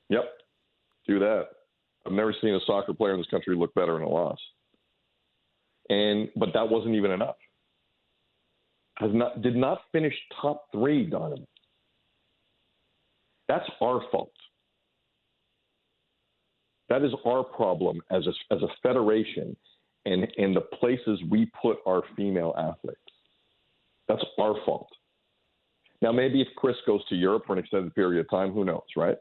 [0.09, 0.23] Yep.
[1.07, 1.43] Do that.
[2.05, 4.39] I've never seen a soccer player in this country look better in a loss.
[5.89, 7.36] And but that wasn't even enough.
[8.97, 11.47] Has not did not finish top three, Donovan.
[13.47, 14.31] That's our fault.
[16.89, 19.56] That is our problem as a, as a federation
[20.06, 23.00] and, and the places we put our female athletes.
[24.08, 24.89] That's our fault.
[26.02, 28.82] Now, maybe if Chris goes to Europe for an extended period of time, who knows,
[28.98, 29.17] right?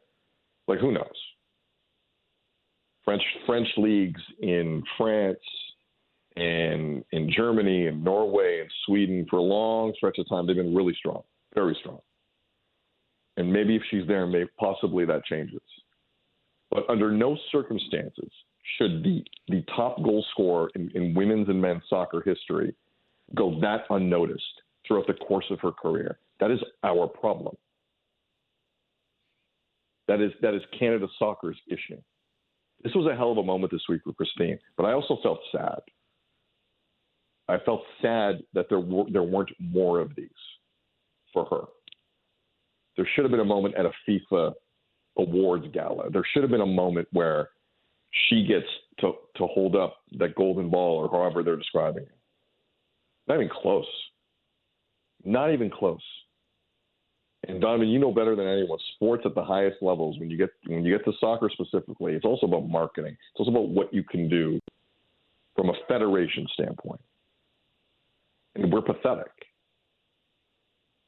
[0.66, 1.06] Like, who knows?
[3.04, 5.38] French French leagues in France
[6.36, 10.74] and in Germany and Norway and Sweden for a long stretch of time, they've been
[10.74, 11.22] really strong,
[11.54, 11.98] very strong.
[13.36, 15.60] And maybe if she's there, maybe possibly that changes.
[16.72, 18.30] But under no circumstances
[18.78, 22.74] should the, the top goal scorer in, in women's and men's soccer history
[23.34, 26.18] go that unnoticed throughout the course of her career.
[26.40, 27.54] That is our problem.
[30.08, 32.00] That is that is Canada soccer's issue.
[32.82, 35.40] This was a hell of a moment this week with Christine, but I also felt
[35.52, 35.80] sad.
[37.48, 40.28] I felt sad that there were, there weren't more of these
[41.32, 41.64] for her.
[42.96, 44.54] There should have been a moment at a FIFA
[45.18, 46.10] awards gala.
[46.10, 47.50] There should have been a moment where
[48.28, 48.66] she gets
[49.00, 52.16] to to hold up that golden ball or however they're describing it.
[53.26, 53.86] Not even close.
[55.24, 56.02] Not even close.
[57.48, 60.50] And Donovan, you know better than anyone, sports at the highest levels, when you get
[60.66, 63.12] when you get to soccer specifically, it's also about marketing.
[63.12, 64.60] It's also about what you can do
[65.56, 67.00] from a federation standpoint.
[68.54, 69.32] And we're pathetic.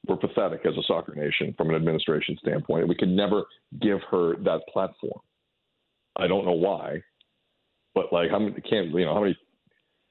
[0.07, 2.88] We're pathetic as a soccer nation from an administration standpoint.
[2.88, 3.44] We can never
[3.80, 5.20] give her that platform.
[6.16, 7.02] I don't know why,
[7.94, 9.36] but like how many can't you know how many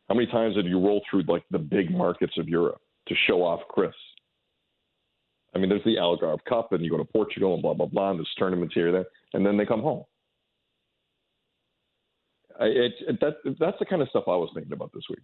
[0.09, 3.43] how many times did you roll through like the big markets of Europe to show
[3.43, 3.93] off Chris?
[5.55, 8.09] I mean, there's the Algarve Cup, and you go to Portugal and blah blah blah.
[8.09, 10.03] And there's tournaments here, there, and then they come home.
[12.59, 15.23] I, it, that that's the kind of stuff I was thinking about this week.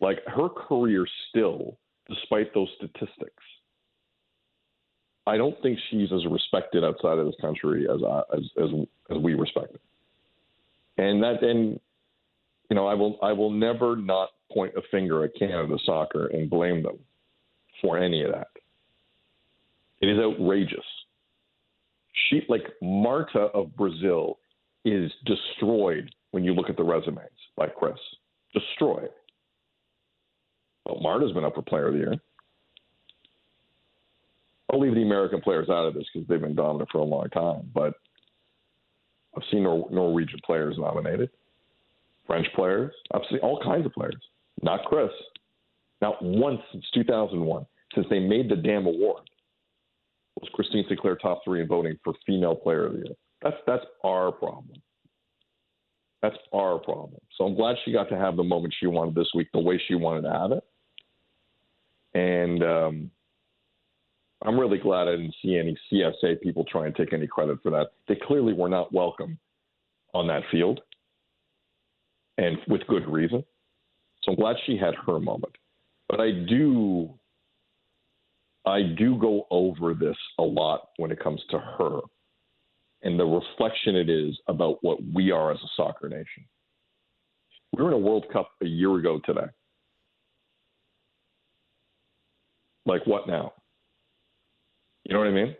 [0.00, 1.78] Like her career still,
[2.08, 3.42] despite those statistics,
[5.26, 8.00] I don't think she's as respected outside of this country as
[8.34, 8.70] as as
[9.10, 9.80] as we respect it.
[10.98, 11.78] And that and
[12.68, 16.50] you know I will I will never not point a finger at Canada soccer and
[16.50, 16.98] blame them
[17.80, 18.48] for any of that.
[20.00, 20.84] It is outrageous.
[22.28, 24.38] She like Marta of Brazil
[24.84, 27.94] is destroyed when you look at the resumes by Chris.
[28.52, 29.10] Destroyed.
[30.86, 32.14] Well, Marta's been up for Player of the Year.
[34.72, 37.28] I'll leave the American players out of this because they've been dominant for a long
[37.28, 37.70] time.
[37.74, 37.94] But
[39.36, 41.30] I've seen Nor- Norwegian players nominated,
[42.26, 42.92] French players.
[43.12, 44.20] I've seen all kinds of players.
[44.62, 45.10] Not Chris.
[46.00, 49.22] Not once since 2001, since they made the damn award,
[50.40, 53.14] was Christine Sinclair top three in voting for Female Player of the Year.
[53.42, 54.80] That's that's our problem.
[56.22, 57.20] That's our problem.
[57.36, 59.80] So I'm glad she got to have the moment she wanted this week, the way
[59.88, 60.64] she wanted to have it.
[62.14, 63.10] And um,
[64.44, 67.70] I'm really glad I didn't see any CSA people try and take any credit for
[67.70, 67.88] that.
[68.08, 69.38] They clearly were not welcome
[70.14, 70.80] on that field,
[72.36, 73.42] and with good reason.
[74.22, 75.56] So I'm glad she had her moment.
[76.08, 77.10] But I do,
[78.66, 82.00] I do go over this a lot when it comes to her
[83.02, 86.44] and the reflection it is about what we are as a soccer nation.
[87.72, 89.46] We were in a World Cup a year ago today.
[92.86, 93.52] Like what now?
[95.04, 95.56] You know what I mean?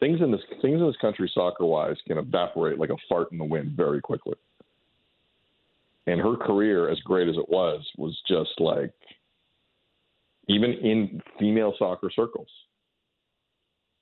[0.00, 3.38] Things in this things in this country soccer wise can evaporate like a fart in
[3.38, 4.34] the wind very quickly.
[6.06, 8.92] And her career, as great as it was, was just like
[10.48, 12.48] even in female soccer circles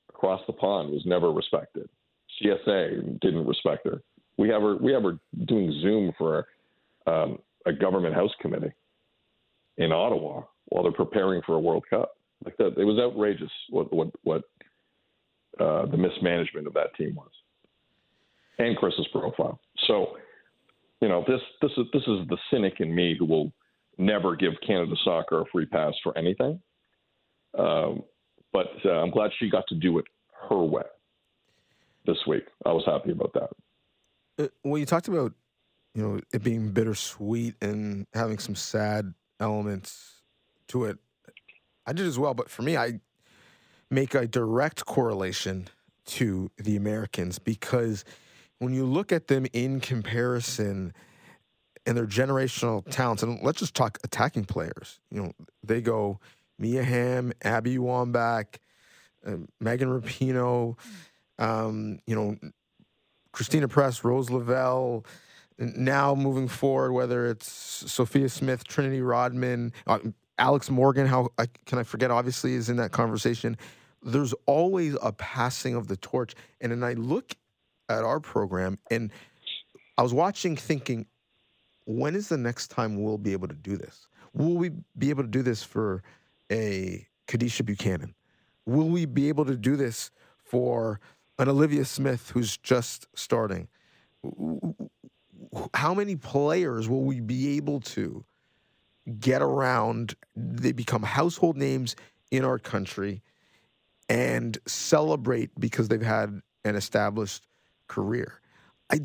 [0.08, 1.88] across the pond was never respected.
[2.40, 4.02] CSA didn't respect her.
[4.38, 6.46] We have her we have her doing Zoom for
[7.06, 8.72] um, a government house committee
[9.76, 12.12] in Ottawa while they're preparing for a World Cup.
[12.44, 14.42] Like that, it was outrageous what what what
[15.60, 17.30] uh, the mismanagement of that team was,
[18.58, 19.60] and Chris's profile.
[19.86, 20.16] So,
[21.00, 23.52] you know, this this is this is the cynic in me who will
[23.98, 26.60] never give Canada soccer a free pass for anything.
[27.58, 28.02] Um,
[28.52, 30.06] but uh, I'm glad she got to do it
[30.48, 30.82] her way
[32.06, 32.44] this week.
[32.64, 34.44] I was happy about that.
[34.44, 35.32] Uh, well, you talked about
[35.94, 40.22] you know it being bittersweet and having some sad elements
[40.68, 40.98] to it.
[41.86, 43.00] I did as well, but for me, I
[43.90, 45.68] make a direct correlation
[46.04, 48.04] to the Americans because
[48.58, 50.92] when you look at them in comparison
[51.86, 55.00] and their generational talents, and let's just talk attacking players.
[55.10, 55.32] You know,
[55.64, 56.20] they go
[56.58, 58.56] Mia Hamm, Abby Wambach,
[59.26, 60.76] uh, Megan Rapinoe,
[61.38, 62.36] um, you know,
[63.32, 65.04] Christen Press, Rose Lavelle.
[65.58, 67.50] Now moving forward, whether it's
[67.90, 69.98] Sophia Smith, Trinity Rodman, uh,
[70.42, 72.10] Alex Morgan, how I, can I forget?
[72.10, 73.56] Obviously, is in that conversation.
[74.02, 77.36] There's always a passing of the torch, and then I look
[77.88, 79.12] at our program, and
[79.96, 81.06] I was watching, thinking,
[81.84, 84.08] when is the next time we'll be able to do this?
[84.34, 86.02] Will we be able to do this for
[86.50, 88.12] a Kadeisha Buchanan?
[88.66, 90.10] Will we be able to do this
[90.42, 90.98] for
[91.38, 93.68] an Olivia Smith who's just starting?
[95.74, 98.24] How many players will we be able to
[99.18, 100.14] get around?
[100.36, 101.96] They become household names
[102.30, 103.22] in our country
[104.08, 107.46] and celebrate because they've had an established
[107.88, 108.40] career.
[108.90, 109.00] I,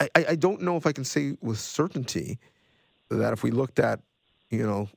[0.00, 2.38] I, I don't know if I can say with certainty
[3.08, 4.00] that if we looked at,
[4.50, 4.88] you know,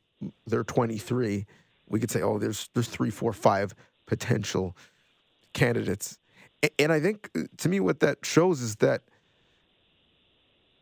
[0.48, 1.46] they're 23,
[1.88, 3.76] we could say, oh, there's there's three, four, five
[4.06, 4.76] potential
[5.54, 6.18] candidates.
[6.80, 9.02] And I think uh, to me, what that shows is that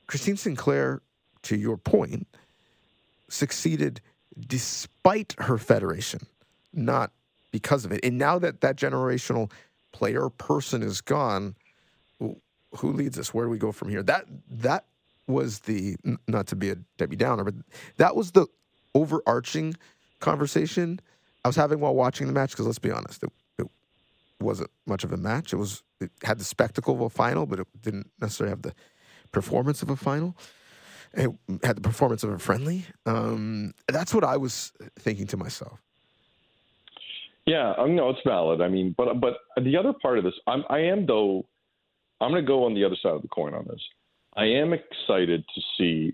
[0.08, 1.02] Christine Sinclair,
[1.44, 2.28] to your point,
[3.32, 4.02] succeeded
[4.48, 6.22] despite her federation,
[6.74, 7.12] not
[7.52, 8.00] because of it.
[8.04, 9.52] And now that that generational
[9.92, 11.56] player person is gone,
[12.20, 13.34] who leads us?
[13.34, 14.04] Where do we go from here?
[14.04, 14.86] That that
[15.28, 15.96] was the
[16.28, 17.56] not to be a Debbie Downer, but
[17.98, 18.48] that was the
[18.96, 19.76] overarching
[20.20, 21.00] conversation
[21.44, 22.52] I was having while watching the match.
[22.52, 23.68] Because let's be honest, it, it
[24.40, 25.54] wasn't much of a match.
[25.54, 28.74] It was it had the spectacle of a final, but it didn't necessarily have the
[29.32, 30.36] performance of a final.
[31.14, 31.30] It
[31.64, 32.86] had the performance of a friendly.
[33.06, 35.80] Um, that's what I was thinking to myself.
[37.46, 38.62] Yeah, I know it's valid.
[38.62, 41.46] I mean, but but the other part of this, I'm, I am though.
[42.22, 43.82] I'm going to go on the other side of the coin on this.
[44.36, 46.14] I am excited to see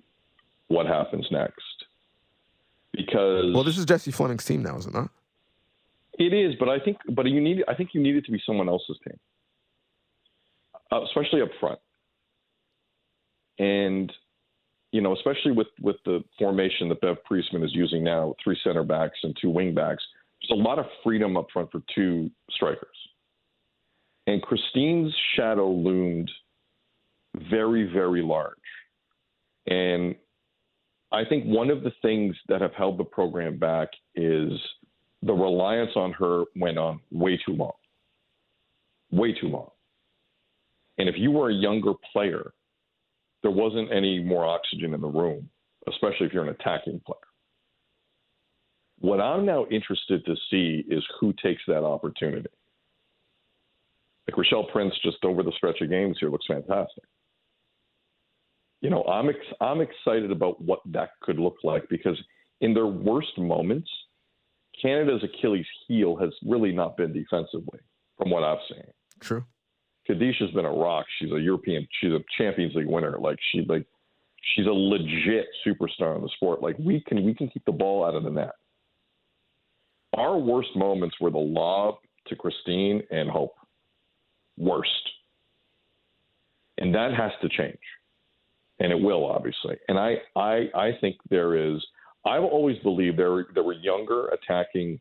[0.69, 1.85] what happens next
[2.97, 5.09] because well, this is Jessie Fleming's team now, is it not?
[6.17, 8.41] It is, but I think, but you need, I think you need it to be
[8.43, 9.19] someone else's team,
[10.91, 11.79] uh, especially up front.
[13.59, 14.11] And
[14.91, 18.83] you know, especially with with the formation that Bev Priestman is using now, three center
[18.83, 20.03] backs and two wing backs,
[20.41, 22.88] there's a lot of freedom up front for two strikers.
[24.27, 26.29] And Christine's shadow loomed
[27.49, 28.55] very, very large.
[29.67, 30.15] And
[31.11, 34.51] I think one of the things that have held the program back is
[35.21, 37.73] the reliance on her went on way too long.
[39.11, 39.69] Way too long.
[40.97, 42.51] And if you were a younger player,
[43.47, 45.49] there wasn't any more oxygen in the room,
[45.87, 47.17] especially if you're an attacking player.
[48.99, 52.49] What I'm now interested to see is who takes that opportunity.
[54.27, 57.05] Like Nichelle Prince, just over the stretch of games here, looks fantastic.
[58.81, 62.21] You know, I'm ex- I'm excited about what that could look like because
[62.59, 63.89] in their worst moments,
[64.81, 67.79] Canada's Achilles heel has really not been defensively,
[68.17, 68.83] from what I've seen.
[69.21, 69.45] True.
[70.09, 71.05] Kadeisha's been a rock.
[71.19, 71.87] She's a European.
[71.99, 73.17] She's a Champions League winner.
[73.19, 73.85] Like she like
[74.55, 76.61] she's a legit superstar in the sport.
[76.61, 78.51] Like we can we can keep the ball out of the net.
[80.13, 81.95] Our worst moments were the lob
[82.27, 83.55] to Christine and Hope.
[84.57, 84.91] Worst.
[86.77, 87.79] And that has to change.
[88.79, 89.75] And it will obviously.
[89.87, 91.85] And I I I think there is
[92.25, 94.99] I've always believed there there were younger attacking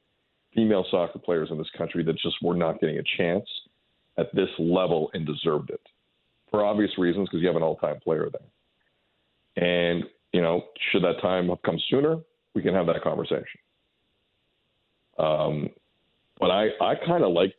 [0.54, 3.46] female soccer players in this country that just were not getting a chance
[4.18, 5.80] at this level and deserved it
[6.50, 9.64] for obvious reasons because you have an all-time player there.
[9.64, 12.18] And you know, should that time have come sooner,
[12.54, 13.60] we can have that conversation.
[15.18, 15.70] Um,
[16.38, 17.54] but I I kind of like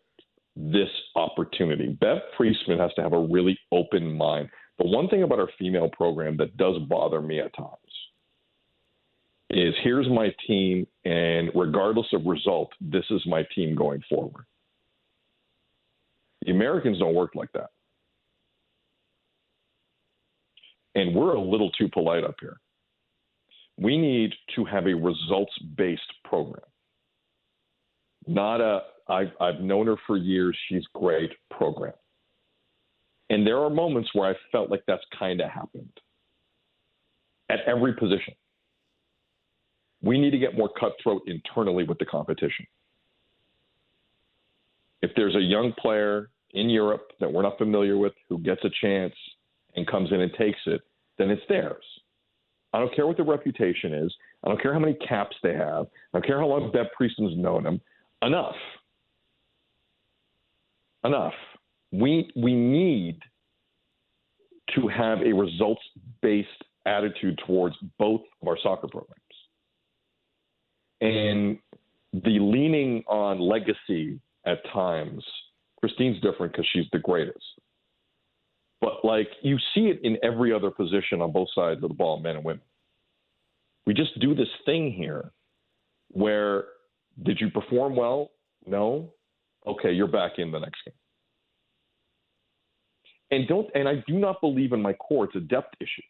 [0.55, 1.89] this opportunity.
[1.99, 4.49] Bev Priestman has to have a really open mind.
[4.80, 7.72] The one thing about our female program that does bother me at times
[9.49, 14.45] is here's my team, and regardless of result, this is my team going forward.
[16.47, 17.69] The Americans don't work like that.
[20.95, 22.57] And we're a little too polite up here.
[23.77, 26.63] We need to have a results based program.
[28.25, 31.93] Not a, I've, I've known her for years, she's great program.
[33.29, 35.99] And there are moments where I felt like that's kind of happened
[37.49, 38.33] at every position.
[40.01, 42.65] We need to get more cutthroat internally with the competition.
[45.01, 48.69] If there's a young player in Europe that we're not familiar with who gets a
[48.81, 49.13] chance
[49.75, 50.81] and comes in and takes it,
[51.17, 51.83] then it's theirs.
[52.73, 54.13] I don't care what their reputation is.
[54.43, 55.85] I don't care how many caps they have.
[55.85, 57.81] I don't care how long Bev Priestman's known them.
[58.21, 58.55] Enough.
[61.03, 61.33] Enough.
[61.91, 63.19] We we need
[64.75, 65.81] to have a results
[66.21, 66.49] based
[66.85, 69.21] attitude towards both of our soccer programs.
[70.99, 71.59] And
[72.13, 75.23] the leaning on legacy at times
[75.80, 77.43] Christine's different because she's the greatest.
[78.82, 82.19] But like you see it in every other position on both sides of the ball,
[82.19, 82.61] men and women.
[83.86, 85.32] We just do this thing here
[86.09, 86.65] where
[87.23, 88.32] did you perform well?
[88.65, 89.13] No.
[89.65, 90.93] Okay, you're back in the next game.
[93.32, 96.03] And don't and I do not believe in my core it's a depth issue.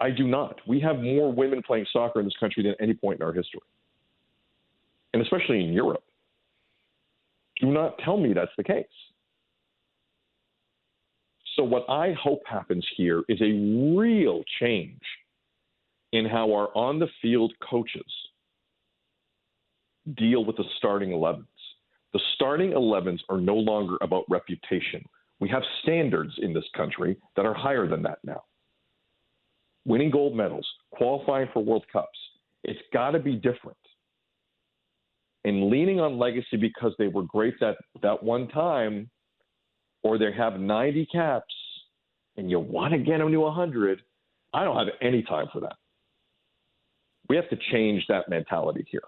[0.00, 0.60] I do not.
[0.66, 3.60] We have more women playing soccer in this country than any point in our history.
[5.12, 6.02] And especially in Europe.
[7.60, 8.86] Do not tell me that's the case.
[11.56, 15.00] So, what I hope happens here is a real change
[16.12, 18.02] in how our on the field coaches
[20.16, 21.44] deal with the starting 11s.
[22.12, 25.04] The starting 11s are no longer about reputation.
[25.38, 28.42] We have standards in this country that are higher than that now.
[29.84, 32.18] Winning gold medals, qualifying for World Cups,
[32.64, 33.76] it's got to be different
[35.44, 39.10] and leaning on legacy because they were great that that one time,
[40.02, 41.54] or they have 90 caps,
[42.36, 44.02] and you want to get them to 100.
[44.52, 45.76] I don't have any time for that.
[47.28, 49.02] We have to change that mentality here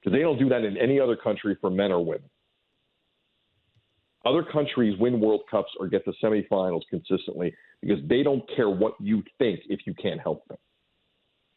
[0.00, 2.30] because they don't do that in any other country for men or women.
[4.24, 8.94] Other countries win World Cups or get to semifinals consistently because they don't care what
[9.00, 10.58] you think if you can't help them.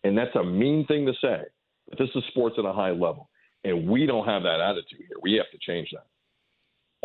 [0.03, 1.43] And that's a mean thing to say,
[1.89, 3.29] but this is sports at a high level.
[3.63, 5.17] And we don't have that attitude here.
[5.21, 6.05] We have to change that.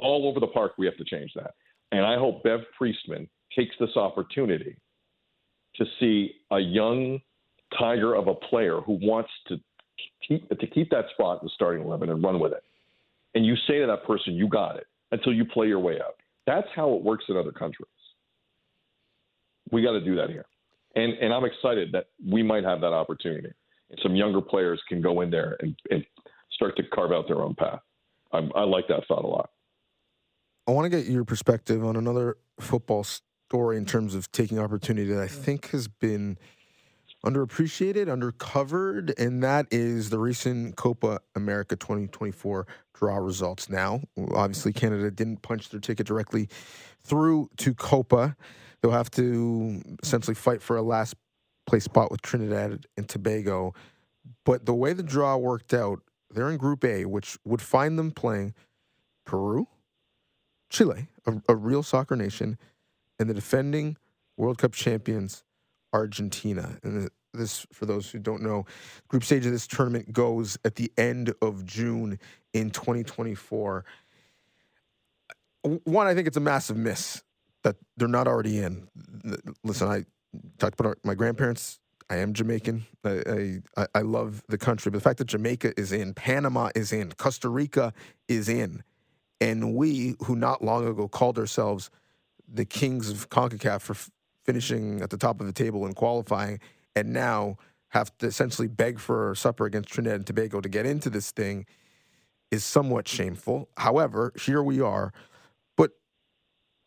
[0.02, 1.54] All over the park, we have to change that.
[1.92, 4.76] And I hope Bev Priestman takes this opportunity
[5.76, 7.20] to see a young
[7.78, 9.58] tiger of a player who wants to
[10.26, 12.62] keep to keep that spot in the starting eleven and run with it.
[13.34, 16.16] And you say to that person, "You got it," until you play your way out.
[16.46, 17.88] That's how it works in other countries.
[19.70, 20.46] We got to do that here,
[20.96, 23.52] and and I'm excited that we might have that opportunity.
[24.02, 26.04] Some younger players can go in there and, and
[26.58, 27.80] start to carve out their own path.
[28.32, 29.50] I, I like that thought a lot.
[30.66, 35.10] I want to get your perspective on another football story in terms of taking opportunity
[35.12, 36.36] that I think has been
[37.24, 43.70] underappreciated, undercovered, and that is the recent Copa America 2024 draw results.
[43.70, 44.02] Now,
[44.34, 46.48] obviously, Canada didn't punch their ticket directly
[47.02, 48.36] through to Copa.
[48.82, 51.14] They'll have to essentially fight for a last
[51.66, 53.74] place spot with Trinidad and Tobago.
[54.44, 56.00] But the way the draw worked out,
[56.30, 58.54] they're in Group A, which would find them playing
[59.24, 59.68] Peru,
[60.70, 62.58] Chile, a, a real soccer nation,
[63.18, 63.96] and the defending
[64.36, 65.44] World Cup champions,
[65.92, 66.78] Argentina.
[66.82, 68.66] And this, for those who don't know,
[69.08, 72.18] group stage of this tournament goes at the end of June
[72.52, 73.84] in 2024.
[75.84, 77.22] One, I think it's a massive miss
[77.64, 78.88] that they're not already in.
[79.64, 80.04] Listen, I
[80.58, 81.80] talked about my grandparents.
[82.10, 82.86] I am Jamaican.
[83.04, 86.92] I, I, I love the country, but the fact that Jamaica is in, Panama is
[86.92, 87.92] in, Costa Rica
[88.28, 88.82] is in,
[89.40, 91.90] and we, who not long ago called ourselves
[92.50, 94.10] the kings of CONCACAF for f-
[94.44, 96.60] finishing at the top of the table and qualifying,
[96.96, 101.10] and now have to essentially beg for supper against Trinidad and Tobago to get into
[101.10, 101.66] this thing
[102.50, 103.68] is somewhat shameful.
[103.76, 105.12] However, here we are.
[105.76, 105.92] But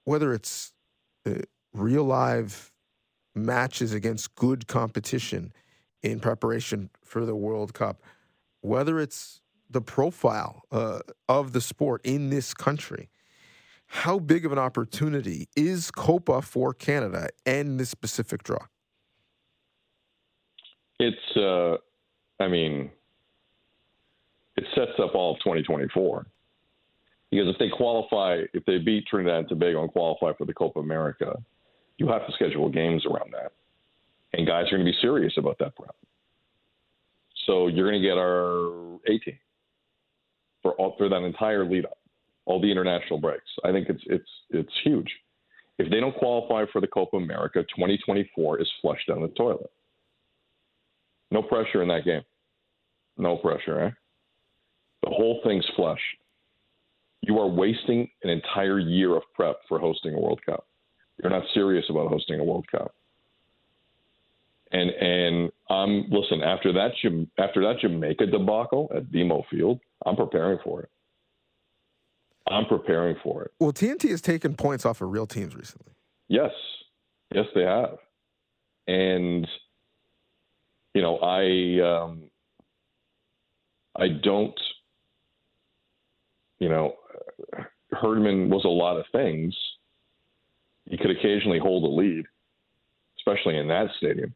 [0.04, 0.74] whether it's
[1.26, 1.42] uh,
[1.74, 2.71] real live
[3.36, 5.54] matches against good competition
[6.04, 8.02] in preparation for the World Cup,
[8.62, 13.10] whether it's the profile uh, of the sport in this country,
[13.88, 18.66] how big of an opportunity is Copa for Canada and this specific draw?
[21.00, 21.78] It's, uh,
[22.42, 22.92] I mean,
[24.56, 26.26] it sets up all of 2024.
[27.32, 30.80] Because if they qualify, if they beat Trinidad and Tobago and qualify for the Copa
[30.80, 31.42] America,
[32.02, 33.52] you have to schedule games around that.
[34.34, 35.96] And guys are going to be serious about that prep.
[37.46, 39.38] So you're going to get our A team
[40.64, 42.00] for all, for that entire lead up,
[42.46, 43.50] all the international breaks.
[43.64, 45.12] I think it's it's it's huge.
[45.78, 49.70] If they don't qualify for the Copa America, 2024 is flushed down the toilet.
[51.30, 52.24] No pressure in that game.
[53.18, 53.92] No pressure, eh?
[55.04, 56.02] The whole thing's flush.
[57.22, 60.66] You are wasting an entire year of prep for hosting a World Cup.
[61.22, 62.94] You're not serious about hosting a World Cup.
[64.72, 66.92] And and I'm listen after that
[67.38, 70.90] after that Jamaica debacle at BMO Field, I'm preparing for it.
[72.48, 73.52] I'm preparing for it.
[73.60, 75.94] Well, TNT has taken points off of real teams recently.
[76.28, 76.52] Yes,
[77.34, 77.98] yes, they have,
[78.88, 79.48] and
[80.94, 82.24] you know, I um,
[83.96, 84.60] I don't,
[86.60, 86.96] you know,
[87.92, 89.54] Herdman was a lot of things.
[90.92, 92.26] He could occasionally hold a lead,
[93.18, 94.36] especially in that stadium.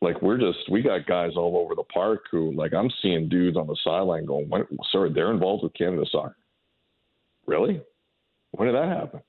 [0.00, 3.58] Like we're just we got guys all over the park who like I'm seeing dudes
[3.58, 4.50] on the sideline going,
[4.90, 6.36] "Sir, they're involved with Canada soccer."
[7.46, 7.82] Really?
[8.52, 9.20] When did that happen?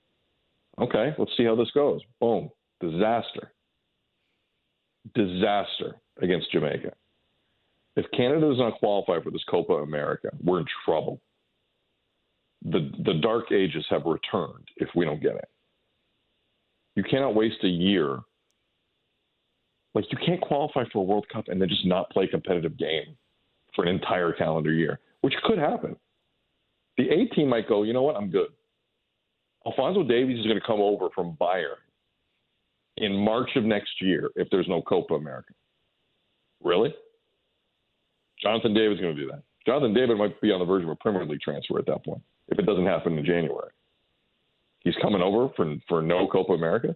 [0.80, 1.99] Okay, let's see how this goes.
[2.22, 2.49] Boom,
[2.80, 3.52] disaster
[5.16, 6.93] disaster against Jamaica.
[7.95, 11.20] If Canada does not qualify for this Copa America, we're in trouble.
[12.64, 15.49] The the dark ages have returned if we don't get it.
[16.95, 18.20] You cannot waste a year.
[19.93, 22.78] Like you can't qualify for a World Cup and then just not play a competitive
[22.78, 23.18] game
[23.76, 25.95] for an entire calendar year, which could happen.
[26.97, 28.49] The A team might go, you know what, I'm good.
[29.66, 31.76] Alfonso Davies is going to come over from Bayern
[32.97, 35.53] in March of next year if there's no Copa America.
[36.64, 36.93] Really?
[38.41, 39.43] Jonathan David's going to do that.
[39.66, 42.22] Jonathan David might be on the verge of a Premier League transfer at that point
[42.52, 43.72] if it doesn't happen in January.
[44.82, 46.95] He's coming over for for no Copa America.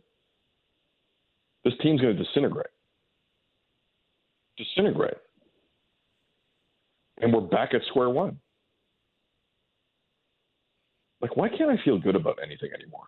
[1.64, 2.68] This team's going to disintegrate.
[4.58, 5.18] Disintegrate.
[7.22, 8.40] And we're back at square one.
[11.22, 13.06] Like, why can't I feel good about anything anymore?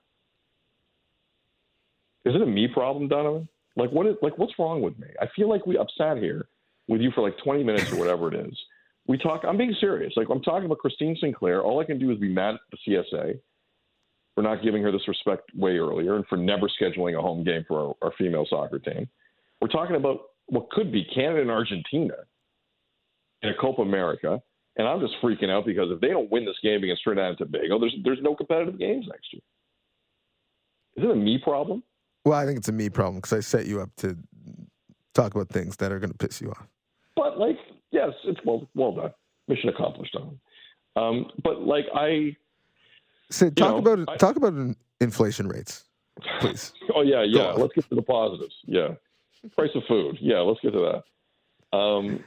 [2.25, 3.47] Is it a me problem, Donovan?
[3.77, 5.07] Like what is like what's wrong with me?
[5.21, 6.47] I feel like we upset here
[6.87, 8.57] with you for like 20 minutes or whatever it is.
[9.07, 9.43] We talk.
[9.47, 10.13] I'm being serious.
[10.15, 11.63] Like I'm talking about Christine Sinclair.
[11.63, 12.77] All I can do is be mad at the
[13.13, 13.39] CSA
[14.35, 17.65] for not giving her this respect way earlier and for never scheduling a home game
[17.67, 19.07] for our, our female soccer team.
[19.61, 22.13] We're talking about what could be Canada and Argentina
[23.41, 24.41] in a Copa America,
[24.77, 27.37] and I'm just freaking out because if they don't win this game against Trinidad and
[27.37, 29.41] Tobago, there's there's no competitive games next year.
[30.97, 31.81] Is it a me problem?
[32.25, 34.17] Well, I think it's a me problem because I set you up to
[35.13, 36.67] talk about things that are going to piss you off.
[37.15, 37.57] But like,
[37.91, 39.13] yes, it's well well done,
[39.47, 40.15] mission accomplished.
[40.95, 42.35] Um, but like I,
[43.29, 44.53] so talk know, about I, talk about
[44.99, 45.85] inflation rates,
[46.39, 46.73] please.
[46.95, 47.51] oh yeah, yeah.
[47.51, 48.55] Let's get to the positives.
[48.65, 48.89] Yeah,
[49.55, 50.17] price of food.
[50.21, 51.01] Yeah, let's get to
[51.71, 51.77] that.
[51.77, 52.23] Um,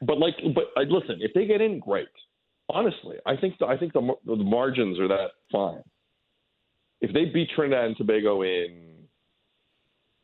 [0.00, 2.08] But like, but uh, listen, if they get in, great.
[2.68, 5.82] Honestly, I think the, I think the the margins are that fine.
[7.00, 9.06] If they beat Trinidad and Tobago in,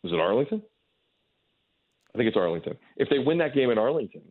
[0.03, 0.63] was it Arlington?
[2.15, 2.77] I think it's Arlington.
[2.97, 4.23] If they win that game in Arlington,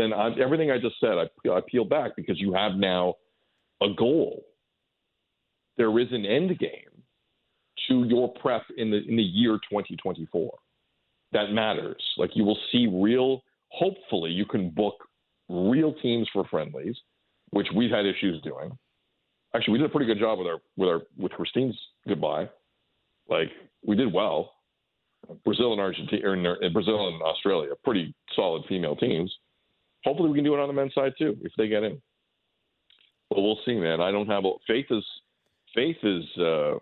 [0.00, 3.14] then I, everything I just said, I, I peel back because you have now
[3.82, 4.42] a goal.
[5.76, 7.02] There is an end game
[7.88, 10.52] to your prep in the in the year 2024.
[11.32, 12.02] That matters.
[12.16, 13.42] Like you will see real.
[13.68, 14.96] Hopefully, you can book
[15.48, 16.96] real teams for friendlies,
[17.50, 18.76] which we've had issues doing.
[19.54, 21.78] Actually, we did a pretty good job with our with our with Christine's
[22.08, 22.48] goodbye.
[23.28, 23.48] Like
[23.84, 24.54] we did well.
[25.44, 29.30] Brazil and Argentina, or Brazil and Australia, pretty solid female teams.
[30.04, 32.00] Hopefully, we can do it on the men's side too if they get in.
[33.28, 34.00] But we'll see, man.
[34.00, 35.04] I don't have a, faith is
[35.74, 36.74] faith is uh,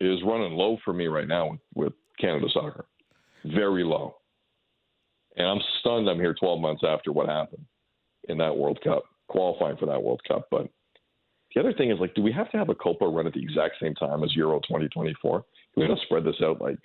[0.00, 2.86] is running low for me right now with, with Canada soccer,
[3.44, 4.16] very low.
[5.36, 6.08] And I'm stunned.
[6.08, 7.64] I'm here 12 months after what happened
[8.28, 10.48] in that World Cup, qualifying for that World Cup.
[10.50, 10.68] But
[11.54, 13.42] the other thing is, like, do we have to have a Copa run at the
[13.42, 15.44] exact same time as Euro 2024?
[15.74, 16.78] Do we to spread this out like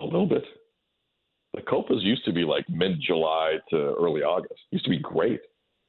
[0.00, 0.44] a little bit?
[1.56, 4.60] The Copas used to be like mid July to early August.
[4.70, 5.40] Used to be great.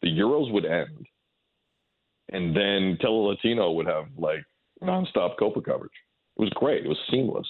[0.02, 1.06] The Euros would end,
[2.32, 4.44] and then Telelatino would have like
[4.82, 5.92] nonstop Copa coverage.
[6.38, 6.86] It was great.
[6.86, 7.48] It was seamless.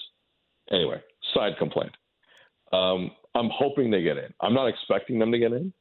[0.70, 1.00] Anyway,
[1.32, 1.94] side complaint.
[2.72, 4.34] Um, I'm hoping they get in.
[4.40, 5.72] I'm not expecting them to get in,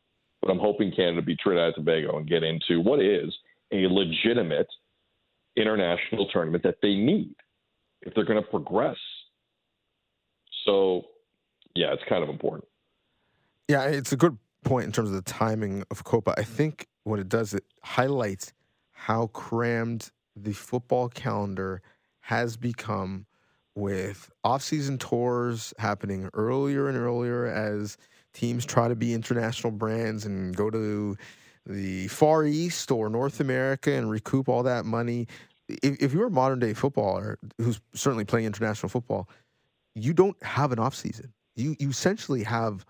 [0.42, 3.34] but I'm hoping Canada beat Trinidad and Tobago and get into what is
[3.74, 4.68] a legitimate
[5.56, 7.34] international tournament that they need
[8.04, 8.98] if they're going to progress.
[10.66, 11.04] So,
[11.78, 12.68] yeah, it's kind of important.
[13.68, 16.34] Yeah, it's a good point in terms of the timing of Copa.
[16.38, 18.54] I think what it does, it highlights
[18.92, 21.82] how crammed the football calendar
[22.22, 23.26] has become
[23.76, 27.98] with off-season tours happening earlier and earlier as
[28.34, 31.16] teams try to be international brands and go to
[31.68, 35.28] the Far East or North America and recoup all that money.
[35.70, 39.30] If, if you're a modern day footballer who's certainly playing international football,
[39.94, 41.34] you don't have an off season.
[41.58, 42.86] You you essentially have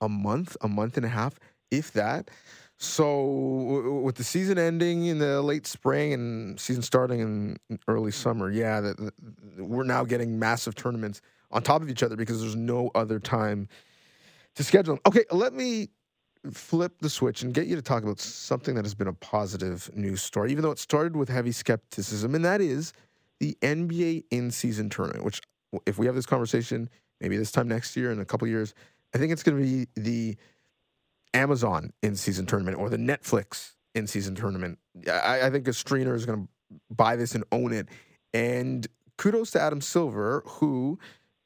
[0.00, 1.38] a month, a month and a half,
[1.70, 2.30] if that.
[2.78, 7.58] So with the season ending in the late spring and season starting in
[7.88, 9.12] early summer, yeah, that,
[9.58, 13.68] we're now getting massive tournaments on top of each other because there's no other time
[14.54, 15.02] to schedule them.
[15.06, 15.88] Okay, let me
[16.52, 19.90] flip the switch and get you to talk about something that has been a positive
[19.94, 22.94] news story, even though it started with heavy skepticism, and that is
[23.40, 25.42] the NBA in season tournament, which,
[25.84, 26.88] if we have this conversation
[27.20, 28.74] maybe this time next year in a couple years,
[29.14, 30.36] I think it's going to be the
[31.34, 34.78] Amazon in season tournament or the Netflix in season tournament.
[35.08, 36.48] I, I think a streamer is going to
[36.90, 37.88] buy this and own it.
[38.32, 40.98] And kudos to Adam Silver, who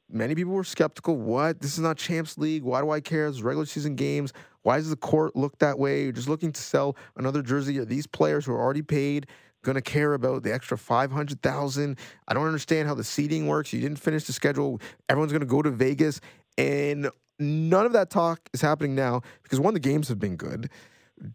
[0.09, 1.17] many people were skeptical.
[1.17, 1.61] What?
[1.61, 2.63] This is not Champs League.
[2.63, 3.27] Why do I care?
[3.27, 4.33] It's regular season games.
[4.61, 6.03] Why does the court look that way?
[6.03, 7.77] You're just looking to sell another jersey.
[7.79, 9.27] Are these players who are already paid
[9.65, 11.97] going to care about the extra 500,000?
[12.27, 13.73] I don't understand how the seating works.
[13.73, 14.79] You didn't finish the schedule.
[15.09, 16.21] Everyone's going to go to Vegas.
[16.57, 17.09] And
[17.39, 20.69] none of that talk is happening now because one, the games have been good.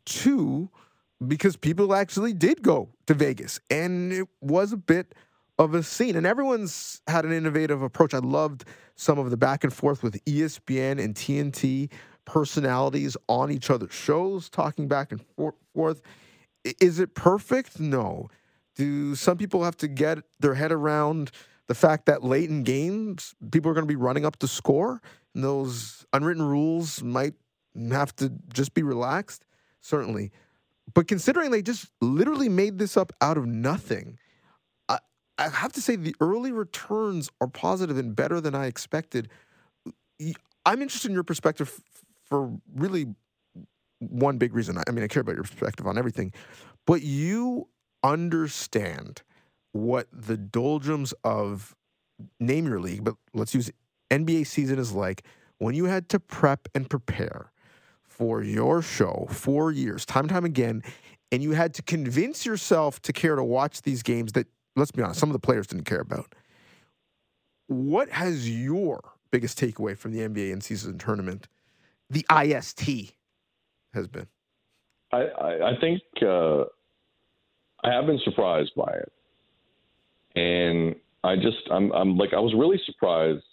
[0.07, 0.70] Two,
[1.26, 5.14] because people actually did go to Vegas and it was a bit
[5.59, 6.16] of a scene.
[6.16, 8.14] And everyone's had an innovative approach.
[8.14, 8.64] I loved
[8.97, 11.91] some of the back and forth with ESPN and TNT
[12.24, 15.20] personalities on each other's shows, talking back and
[15.74, 16.01] forth.
[16.65, 17.81] Is it perfect?
[17.81, 18.29] No.
[18.77, 21.31] Do some people have to get their head around
[21.67, 25.01] the fact that late in games, people are going to be running up the score?
[25.35, 27.35] And those unwritten rules might
[27.91, 29.45] have to just be relaxed?
[29.81, 30.33] Certainly.
[30.93, 34.19] But considering they just literally made this up out of nothing,
[34.89, 39.31] I have to say the early returns are positive and better than I expected.
[40.67, 41.81] I'm interested in your perspective
[42.25, 43.07] for really
[44.01, 44.78] one big reason.
[44.86, 46.32] I mean, I care about your perspective on everything,
[46.86, 47.68] but you
[48.03, 49.22] understand
[49.72, 51.76] what the doldrums of
[52.38, 53.70] name your league, but let's use
[54.11, 55.24] NBA season is like
[55.59, 57.53] when you had to prep and prepare
[58.05, 60.82] for your show four years, time and time again,
[61.30, 64.46] and you had to convince yourself to care to watch these games that
[64.76, 66.34] let's be honest, some of the players didn't care about.
[67.66, 71.48] What has your biggest takeaway from the NBA in season tournament,
[72.09, 73.14] the IST,
[73.95, 74.26] has been?
[75.12, 76.62] I, I, I think uh,
[77.84, 79.12] I have been surprised by it,
[80.38, 83.45] and I just I'm I'm like I was really surprised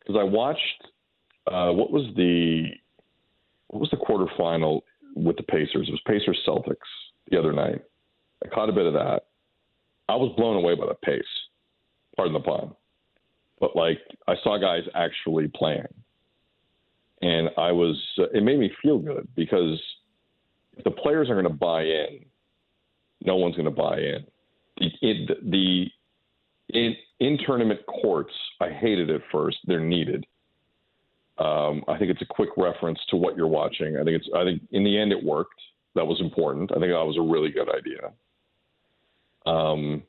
[0.00, 0.60] because I watched
[1.46, 2.66] uh, what was the
[3.68, 4.82] what was the quarterfinal
[5.14, 5.88] with the Pacers?
[5.88, 6.76] It was Pacers Celtics
[7.30, 7.80] the other night.
[8.44, 9.22] I caught a bit of that,
[10.08, 11.22] I was blown away by the pace.
[12.16, 12.72] Pardon the pun.
[13.60, 15.86] But like I saw guys actually playing.
[17.22, 17.96] And I was.
[18.18, 19.80] Uh, it made me feel good because
[20.76, 22.24] if the players are going to buy in,
[23.24, 24.26] no one's going to buy in.
[24.78, 25.86] The, it, the
[26.70, 29.58] in, in tournament courts, I hated it first.
[29.66, 30.26] They're needed.
[31.38, 33.96] Um, I think it's a quick reference to what you're watching.
[33.96, 34.28] I think it's.
[34.36, 35.60] I think in the end it worked.
[35.94, 36.72] That was important.
[36.72, 38.12] I think that was a really good idea.
[39.44, 40.02] Um,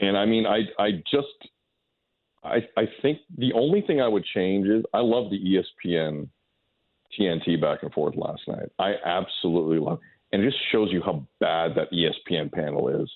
[0.00, 1.26] and I mean, I I just
[2.44, 6.28] I I think the only thing I would change is I love the ESPN
[7.18, 8.70] TNT back and forth last night.
[8.78, 9.98] I absolutely love,
[10.32, 13.10] and it just shows you how bad that ESPN panel is.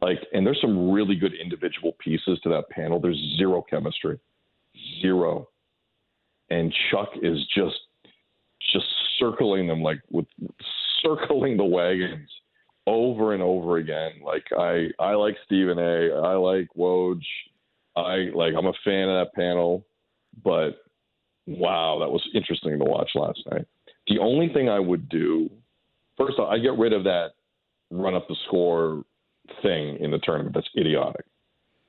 [0.00, 2.98] Like, and there's some really good individual pieces to that panel.
[2.98, 4.18] There's zero chemistry,
[5.00, 5.48] zero,
[6.50, 7.76] and Chuck is just
[8.72, 8.86] just
[9.18, 10.26] circling them like with
[11.02, 12.28] circling the wagons
[12.86, 14.12] over and over again.
[14.24, 16.12] Like I I like Stephen A.
[16.14, 17.20] I like Woj.
[17.96, 19.84] I like I'm a fan of that panel,
[20.44, 20.82] but
[21.46, 23.66] wow, that was interesting to watch last night.
[24.08, 25.50] The only thing I would do,
[26.16, 27.32] first off, I get rid of that
[27.90, 29.04] run up the score
[29.62, 30.54] thing in the tournament.
[30.54, 31.24] That's idiotic.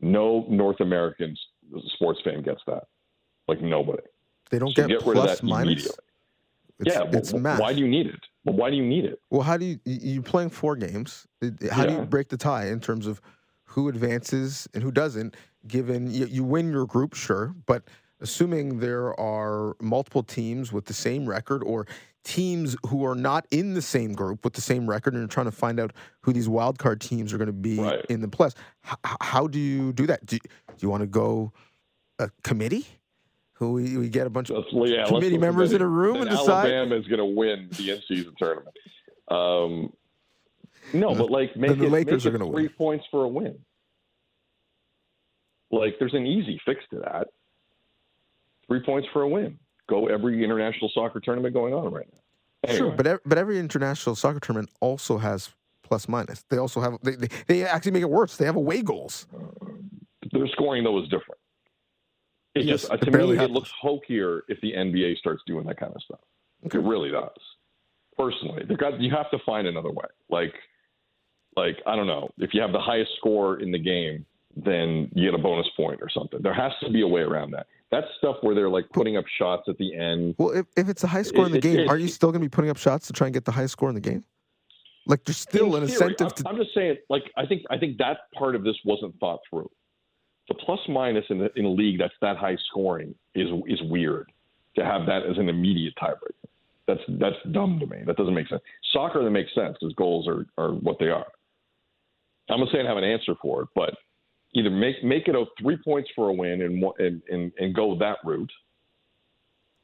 [0.02, 1.36] No North American
[1.96, 2.84] sports fan gets that.
[3.48, 4.04] Like nobody.
[4.52, 5.66] They don't So get, get rid of that minus.
[5.66, 5.96] immediately.
[6.80, 7.60] It's, yeah, it's well, math.
[7.60, 8.20] why do you need it?
[8.44, 9.20] Well, why do you need it?
[9.30, 11.26] Well, how do you you- you're playing four games?
[11.72, 13.22] How do you break the tie in terms of
[13.74, 15.36] who advances and who doesn't?
[15.68, 17.84] Given you, you win your group, sure, but
[18.22, 21.88] assuming there are multiple teams with the same record or
[22.24, 25.48] teams who are not in the same group with the same record and you're trying
[25.48, 28.06] to find out who these wild card teams are going to be Right.
[28.10, 28.54] in the plus.
[28.82, 30.26] How, how do you do that?
[30.26, 30.48] Do, do
[30.80, 31.52] you want to go
[32.20, 32.86] a committee?
[33.54, 36.38] Who we, we get a bunch of yeah, committee members in a room Then and
[36.38, 36.72] decide?
[36.72, 38.76] Alabama is going to win the in-season tournament.
[39.30, 39.94] Um,
[40.92, 42.74] no, but like make Then the it, Lakers make are it gonna three win.
[42.78, 43.58] points for a win.
[45.72, 47.28] Like there's an easy fix to that.
[48.68, 49.60] Three points for a win.
[49.90, 52.20] Go every international soccer tournament going on right now.
[52.70, 55.50] Anyway, Sure, but ev- but every international soccer tournament also has
[55.84, 56.44] plus minus.
[56.50, 58.38] They also have they, they, they actually make it worse.
[58.38, 59.28] They have away goals.
[59.34, 59.66] Uh,
[60.32, 61.40] their scoring though is different.
[62.56, 65.66] It Yes, just uh, it to me it looks hokier if the NBA starts doing
[65.66, 66.20] that kind of stuff.
[66.64, 67.30] It really does.
[68.18, 70.06] Personally, they got you have to find another way.
[70.30, 70.54] Like,
[71.56, 74.26] like I don't know if you have the highest score in the game,
[74.56, 76.42] then you get a bonus point or something.
[76.42, 77.68] There has to be a way around that.
[77.92, 80.36] That's stuff where they're like putting up shots at the end.
[80.40, 82.32] Well, if, if it's a high score in the It- game, it- are you still
[82.32, 84.02] going to be putting up shots to try and get the highest score in the
[84.02, 84.24] game?
[85.06, 86.50] Like there's still an theory, incentive I'm, to.
[86.50, 89.70] I'm just saying, like I think I think that part of this wasn't thought through.
[90.48, 94.32] The plus minus in, the, in a league that's that high scoring is is weird.
[94.78, 96.48] To have that as an immediate tiebreaker,
[96.88, 97.98] that's that's dumb to me.
[98.06, 98.62] That doesn't make sense.
[98.94, 101.28] Soccer that makes sense because goals are are what they are.
[102.50, 103.96] I'm not saying I have an answer for it, but
[104.54, 107.98] either make make it a three points for a win and and and, and go
[108.00, 108.52] that route,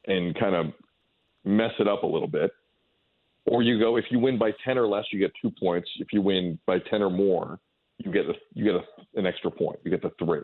[0.08, 0.68] and kind of
[1.46, 2.52] mess it up a little bit,
[3.46, 5.90] or you go if you win by 10 or less you get two points.
[6.00, 7.60] If you win by 10 or more
[8.00, 9.80] you get a, you get a, an extra point.
[9.84, 10.42] You get the three.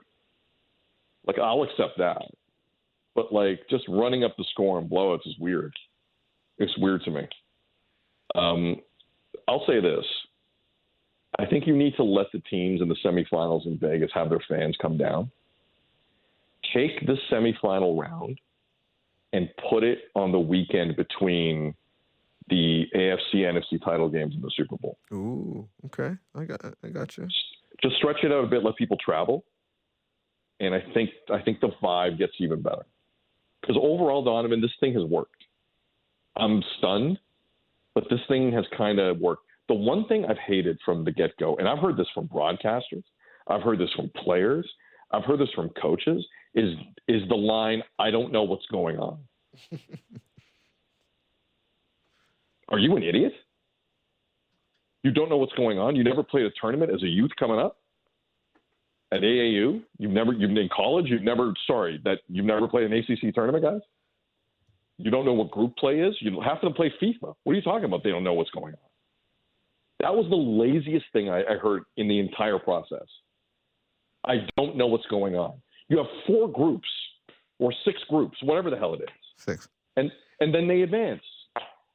[1.26, 2.22] Like i'll accept that.
[3.16, 5.74] But like just running up the score and blowouts is weird.
[6.58, 7.28] It's weird to me.
[8.36, 8.78] Um,
[9.48, 10.06] i'll say this
[11.40, 14.44] i think you need to let the teams in the semifinals in vegas have their
[14.48, 15.30] fans come down
[16.74, 18.40] take the semifinal round
[19.34, 21.76] and put it on the weekend between
[22.50, 24.98] the AFC NFC title games in the Super Bowl.
[25.12, 27.28] Ooh, okay, I got I got you.
[27.82, 29.44] Just stretch it out a bit, let people travel,
[30.60, 32.86] and I think I think the vibe gets even better.
[33.62, 35.44] Because overall, Donovan, this thing has worked.
[36.38, 37.20] I'm stunned,
[37.94, 39.45] but this thing has kind of worked.
[39.68, 43.04] The one thing I've hated from the get go, and I've heard this from broadcasters,
[43.48, 44.70] I've heard this from players,
[45.12, 46.76] I've heard this from coaches, is
[47.08, 49.20] is the line, I don't know what's going on.
[52.70, 53.34] Are you an idiot?
[55.04, 55.96] You don't know what's going on?
[55.96, 57.78] You never played a tournament as a youth coming up?
[59.12, 59.84] At AAU?
[60.00, 63.34] You've never you've been in college, you've never sorry, that you've never played an ACC
[63.34, 63.82] tournament, guys?
[64.98, 66.16] You don't know what group play is?
[66.22, 67.36] You have to play FIFA.
[67.44, 68.04] What are you talking about?
[68.04, 68.80] They don't know what's going on.
[70.02, 73.06] That was the laziest thing I, I heard in the entire process.
[74.26, 75.54] I don't know what's going on.
[75.88, 76.88] You have four groups
[77.60, 79.68] or six groups, whatever the hell it is Six.
[79.96, 81.22] and and then they advance,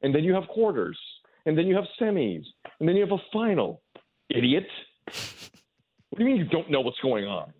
[0.02, 0.98] and then you have quarters,
[1.44, 2.44] and then you have semis,
[2.78, 3.82] and then you have a final.
[4.30, 4.66] Idiot!
[5.06, 7.52] What do you mean you don't know what's going on?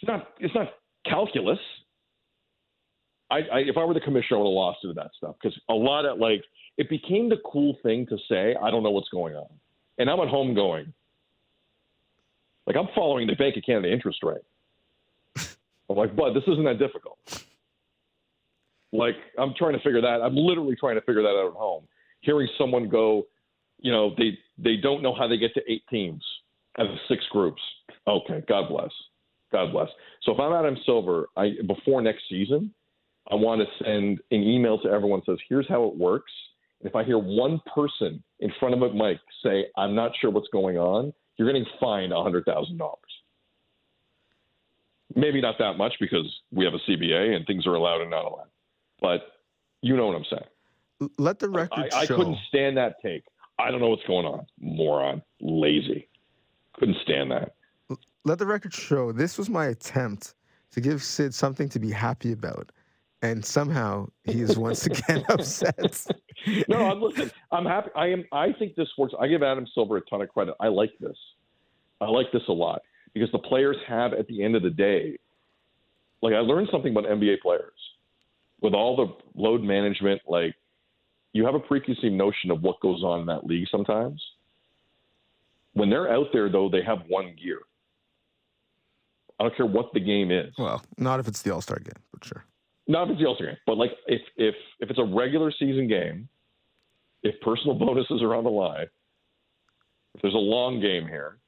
[0.00, 0.28] It's not.
[0.38, 0.68] It's not
[1.06, 1.58] calculus.
[3.30, 5.58] I, I if I were the commissioner, I would have lost to that stuff because
[5.68, 6.42] a lot of like
[6.76, 8.54] it became the cool thing to say.
[8.60, 9.48] I don't know what's going on,
[9.98, 10.92] and I'm at home going,
[12.66, 14.42] like I'm following the Bank of Canada interest rate.
[15.90, 17.18] I'm like, bud, this isn't that difficult.
[18.94, 20.22] Like, I'm trying to figure that.
[20.22, 21.88] I'm literally trying to figure that out at home.
[22.20, 23.26] Hearing someone go,
[23.80, 26.24] you know, they they don't know how they get to eight teams
[26.78, 27.60] out of six groups.
[28.06, 28.90] Okay, God bless,
[29.52, 29.88] God bless.
[30.22, 32.72] So if I'm Adam Silver, I before next season,
[33.30, 36.32] I want to send an email to everyone that says, here's how it works.
[36.80, 40.30] And if I hear one person in front of a mic say, I'm not sure
[40.30, 42.90] what's going on, you're getting fined $100,000.
[45.16, 48.24] Maybe not that much because we have a CBA and things are allowed and not
[48.24, 48.48] allowed.
[49.00, 49.20] But
[49.80, 51.10] you know what I'm saying.
[51.18, 52.16] Let the record I, I show.
[52.16, 53.24] couldn't stand that take.
[53.58, 54.46] I don't know what's going on.
[54.60, 55.22] Moron.
[55.40, 56.08] Lazy.
[56.78, 57.54] Couldn't stand that.
[58.24, 60.34] let the record show this was my attempt
[60.72, 62.72] to give Sid something to be happy about.
[63.24, 66.06] And somehow he is once again upset.
[66.68, 67.30] no, I'm listen.
[67.50, 67.88] I'm happy.
[67.96, 68.26] I am.
[68.32, 69.14] I think this works.
[69.18, 70.54] I give Adam Silver a ton of credit.
[70.60, 71.16] I like this.
[72.02, 72.82] I like this a lot
[73.14, 75.16] because the players have, at the end of the day,
[76.20, 77.72] like I learned something about NBA players
[78.60, 80.20] with all the load management.
[80.28, 80.54] Like
[81.32, 84.22] you have a preconceived notion of what goes on in that league sometimes.
[85.72, 87.60] When they're out there, though, they have one gear.
[89.40, 90.52] I don't care what the game is.
[90.58, 92.44] Well, not if it's the All Star game, but sure.
[92.86, 95.50] Not if it's the All Star game, but like if if if it's a regular
[95.58, 96.28] season game,
[97.22, 98.86] if personal bonuses are on the line,
[100.14, 101.38] if there's a long game here,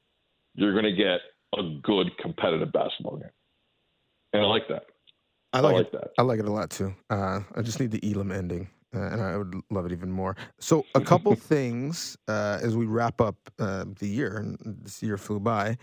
[0.55, 1.19] you're going to get
[1.57, 3.29] a good competitive basketball game,
[4.33, 4.85] and I like that.
[5.53, 5.91] I like, I like it.
[5.93, 6.07] that.
[6.17, 6.93] I like it a lot too.
[7.09, 10.35] Uh, I just need the Elam ending, uh, and I would love it even more.
[10.59, 15.17] So, a couple things uh, as we wrap up uh, the year, and this year
[15.17, 15.77] flew by.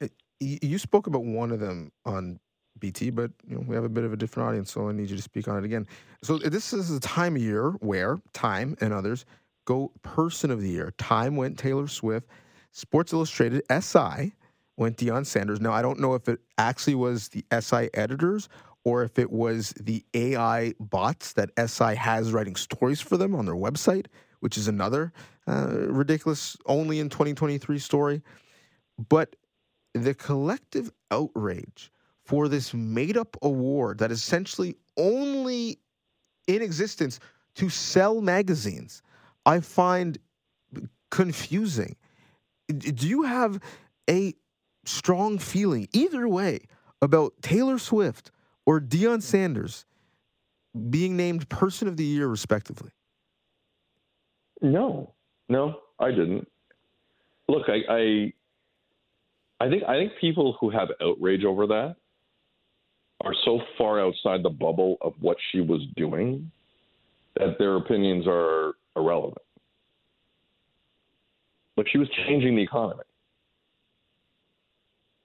[0.00, 0.08] Uh,
[0.40, 2.38] y- You spoke about one of them on
[2.78, 5.10] BT, but you know, we have a bit of a different audience, so I need
[5.10, 5.86] you to speak on it again.
[6.22, 9.24] So, this is a time of year where Time and others
[9.64, 10.92] go Person of the Year.
[10.98, 12.28] Time went Taylor Swift.
[12.72, 14.32] Sports Illustrated SI
[14.76, 15.60] went Deion Sanders.
[15.60, 18.48] Now, I don't know if it actually was the SI editors
[18.84, 23.44] or if it was the AI bots that SI has writing stories for them on
[23.44, 24.06] their website,
[24.40, 25.12] which is another
[25.48, 28.22] uh, ridiculous, only in 2023 story.
[29.08, 29.34] But
[29.92, 31.90] the collective outrage
[32.26, 35.78] for this made up award that is essentially only
[36.48, 37.20] in existence
[37.54, 39.02] to sell magazines,
[39.46, 40.18] I find
[41.10, 41.96] confusing.
[42.68, 43.60] Do you have
[44.10, 44.34] a
[44.84, 46.60] strong feeling either way
[47.00, 48.32] about Taylor Swift
[48.66, 49.20] or Deion hmm.
[49.20, 49.86] Sanders
[50.90, 52.90] being named Person of the Year, respectively?
[54.60, 55.14] No,
[55.48, 56.48] no, I didn't.
[57.48, 58.32] Look, I, I,
[59.64, 61.96] I think I think people who have outrage over that
[63.26, 66.50] are so far outside the bubble of what she was doing
[67.34, 69.38] that their opinions are irrelevant.
[71.76, 73.02] Like she was changing the economy,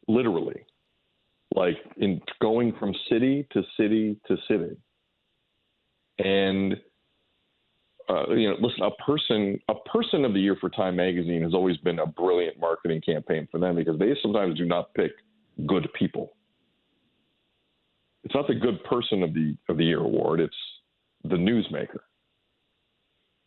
[0.07, 0.65] literally,
[1.55, 4.75] like in going from city to city to city,
[6.19, 6.75] and
[8.09, 11.53] uh, you know, listen, a person, a person of the year for Time Magazine has
[11.53, 15.11] always been a brilliant marketing campaign for them because they sometimes do not pick
[15.67, 16.33] good people.
[18.23, 20.55] It's not the good person of the of the year award; it's
[21.23, 21.99] the newsmaker.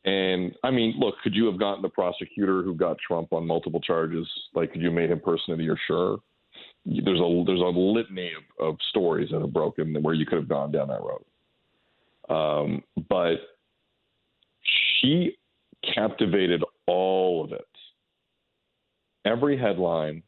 [0.05, 3.81] And I mean, look, could you have gotten the prosecutor who got Trump on multiple
[3.81, 4.29] charges?
[4.55, 5.79] Like, could you have made him person of the year?
[5.87, 6.19] Sure.
[6.85, 10.49] There's a there's a litany of, of stories that have broken where you could have
[10.49, 11.25] gone down that road.
[12.29, 13.37] Um, but
[15.01, 15.37] she
[15.95, 17.67] captivated all of it.
[19.25, 20.23] Every headline.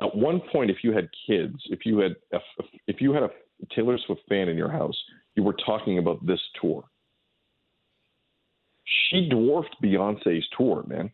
[0.00, 2.16] At one point, if you had kids, if you had
[2.86, 3.30] if you had a
[3.74, 4.96] Taylor Swift fan in your house,
[5.34, 6.84] you were talking about this tour.
[8.84, 11.10] She dwarfed Beyonce's tour, man.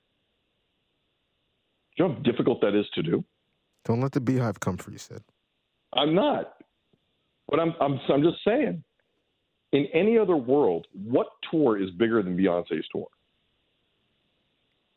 [1.97, 3.25] Do you know how difficult that is to do?
[3.85, 5.23] Don't let the beehive come for you, Sid.
[5.93, 6.55] I'm not.
[7.49, 8.83] But I'm I'm I'm just saying.
[9.73, 13.07] In any other world, what tour is bigger than Beyonce's tour?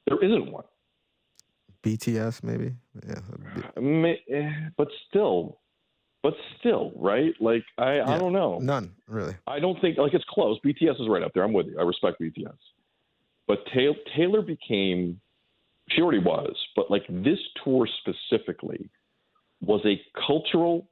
[0.07, 0.65] There isn't one.
[1.85, 2.73] BTS, maybe?
[3.07, 3.81] Yeah.
[3.81, 5.59] May- eh, But still,
[6.23, 7.33] but still, right?
[7.39, 8.57] Like I, I don't know.
[8.59, 9.35] None, really.
[9.45, 10.59] I don't think like it's close.
[10.65, 11.43] BTS is right up there.
[11.43, 11.79] I'm with you.
[11.79, 12.57] I respect BTS.
[13.47, 15.21] But Taylor, Taylor became
[15.89, 18.89] she already was, but like this tour specifically
[19.61, 20.87] was a cultural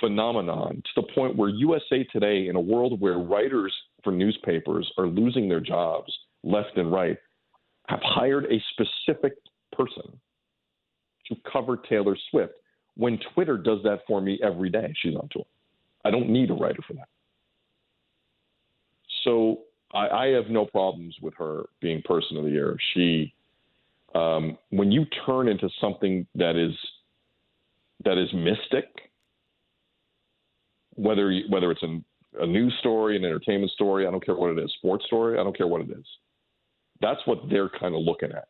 [0.00, 3.72] phenomenon to the point where USA Today, in a world where writers
[4.02, 6.12] for newspapers are losing their jobs
[6.42, 7.16] left and right,
[7.88, 9.34] have hired a specific
[9.70, 10.18] person
[11.28, 12.54] to cover Taylor Swift
[12.96, 15.44] when Twitter does that for me every day she's on tour.
[16.04, 17.08] I don't need a writer for that.
[19.24, 19.60] So
[19.94, 22.76] I, I have no problems with her being person of the year.
[22.94, 23.32] She,
[24.14, 26.74] um, when you turn into something that is
[28.04, 28.86] that is mystic,
[30.94, 32.04] whether whether it's an,
[32.40, 35.44] a news story, an entertainment story, I don't care what it is, sports story, I
[35.44, 36.04] don't care what it is.
[37.00, 38.48] That's what they're kind of looking at.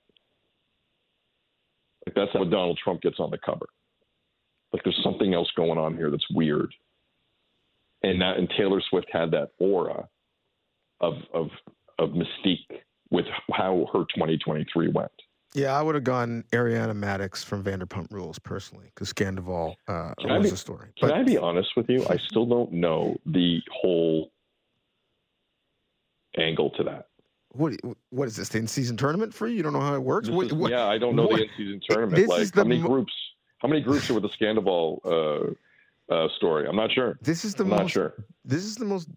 [2.14, 3.66] Like that's how Donald Trump gets on the cover.
[4.72, 6.74] Like there's something else going on here that's weird.
[8.02, 10.08] And that and Taylor Swift had that aura
[11.00, 11.48] of of
[11.98, 15.10] of mystique with how her 2023 went.
[15.54, 20.44] Yeah, I would have gone Ariana Madix from Vanderpump Rules personally, because Scandoval uh, was
[20.44, 20.88] be- the story.
[20.98, 22.06] Can I be honest with you?
[22.08, 24.32] I still don't know the whole
[26.38, 27.08] angle to that.
[27.52, 27.74] What
[28.10, 28.48] what is this?
[28.48, 29.56] The in-season tournament for you?
[29.56, 30.28] You don't know how it works?
[30.30, 32.16] What- is- what- yeah, I don't know what- the in-season tournament.
[32.16, 33.12] This like how many mo- groups?
[33.58, 35.56] How many groups are with the Scandoval
[36.10, 36.66] uh, uh, story?
[36.66, 37.18] I'm not sure.
[37.22, 38.14] This is the I'm most not sure.
[38.44, 39.08] this is the most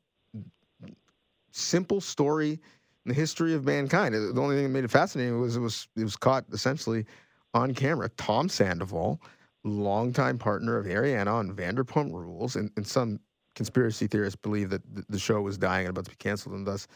[1.52, 4.14] simple story in the history of mankind.
[4.14, 7.06] The only thing that made it fascinating was it was it was caught essentially
[7.54, 8.10] on camera.
[8.18, 9.22] Tom Sandoval,
[9.64, 13.20] longtime partner of Ariana on Vanderpump Rules, and, and some
[13.56, 16.68] conspiracy theorists believe that the, the show was dying and about to be canceled, and
[16.68, 16.88] thus,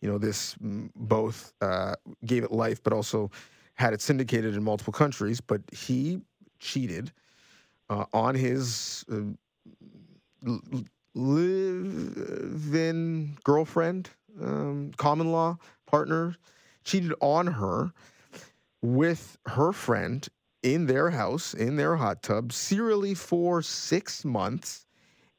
[0.00, 1.94] you know, this mm, both uh,
[2.24, 3.30] gave it life, but also
[3.74, 5.40] had it syndicated in multiple countries.
[5.40, 6.20] But he
[6.58, 7.12] cheated
[7.90, 9.04] uh, on his.
[9.10, 9.34] Uh,
[11.18, 12.86] live-in
[13.42, 16.36] girlfriend, um, common law partner,
[16.84, 17.92] cheated on her
[18.82, 20.28] with her friend
[20.62, 24.86] in their house, in their hot tub, serially for six months.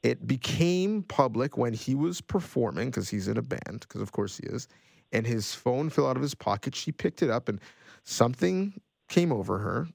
[0.01, 4.37] It became public when he was performing, because he's in a band, because of course
[4.37, 4.67] he is,
[5.11, 6.73] and his phone fell out of his pocket.
[6.73, 7.59] She picked it up, and
[8.03, 8.79] something
[9.09, 9.87] came over her.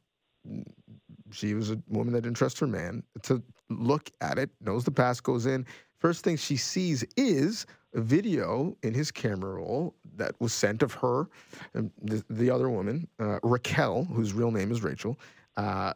[1.32, 4.90] She was a woman that didn't trust her man to look at it, knows the
[4.90, 5.66] pass goes in.
[5.98, 10.92] First thing she sees is a video in his camera roll that was sent of
[10.94, 11.28] her,
[11.72, 15.18] and the, the other woman, uh, Raquel, whose real name is Rachel,
[15.56, 15.94] uh,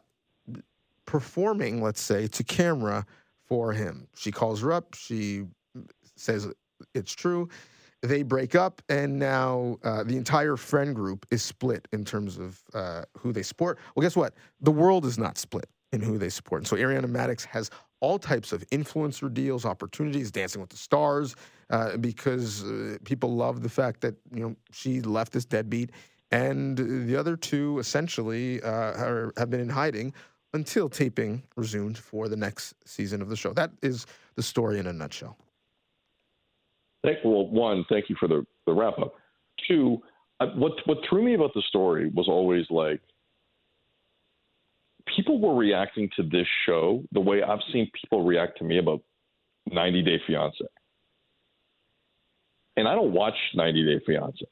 [1.05, 3.05] performing, let's say, to camera
[3.49, 4.07] for him.
[4.15, 4.93] She calls her up.
[4.93, 5.45] She
[6.15, 6.47] says
[6.93, 7.49] it's true.
[8.01, 12.61] They break up, and now uh, the entire friend group is split in terms of
[12.73, 13.77] uh, who they support.
[13.93, 14.35] Well, guess what?
[14.61, 16.61] The world is not split in who they support.
[16.61, 17.69] And so Ariana Madix has
[17.99, 21.35] all types of influencer deals, opportunities, Dancing with the Stars,
[21.71, 25.91] uh, because uh, people love the fact that you know she left this deadbeat,
[26.31, 30.13] and the other two essentially uh, are, have been in hiding
[30.53, 33.53] until taping resumed for the next season of the show.
[33.53, 35.37] That is the story in a nutshell.
[37.03, 39.13] Thank, well, one, thank you for the, the wrap up.
[39.67, 39.99] Two,
[40.39, 43.01] I, what what threw me about the story was always like
[45.15, 49.01] people were reacting to this show the way I've seen people react to me about
[49.71, 50.57] 90 Day Fiance.
[52.77, 54.45] And I don't watch 90 Day Fiance.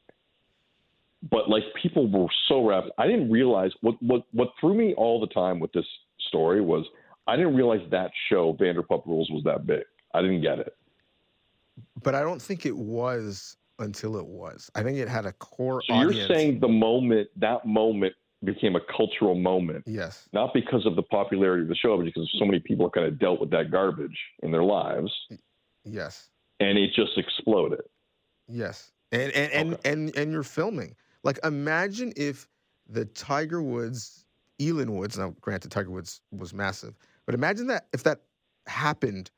[1.29, 2.89] But like people were so wrapped.
[2.97, 5.85] I didn't realize what what what threw me all the time with this
[6.27, 6.85] story was
[7.27, 9.83] I didn't realize that show Vanderpump Rules was that big.
[10.13, 10.75] I didn't get it.
[12.03, 14.69] But I don't think it was until it was.
[14.75, 16.17] I think it had a core So audience.
[16.17, 18.13] you're saying the moment that moment
[18.43, 22.29] became a cultural moment, yes, not because of the popularity of the show, but because
[22.39, 25.11] so many people kind of dealt with that garbage in their lives,
[25.83, 27.81] yes, and it just exploded.
[28.47, 28.91] yes.
[29.11, 29.89] And and and Okay.
[29.91, 30.95] and, and you're filming.
[31.23, 32.47] Like imagine if
[32.89, 34.25] the Tiger Woods,
[34.59, 35.17] Elin Woods.
[35.17, 36.95] Now, granted, Tiger Woods was massive,
[37.25, 38.21] but imagine that if that
[38.67, 39.31] happened,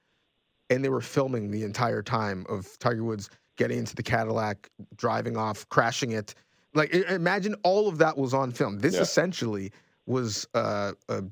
[0.70, 5.36] and they were filming the entire time of Tiger Woods getting into the Cadillac, driving
[5.36, 6.36] off, crashing it.
[6.74, 8.80] Like imagine all of that was on film.
[8.80, 9.02] This Yeah.
[9.02, 9.72] essentially
[10.06, 11.24] was uh, a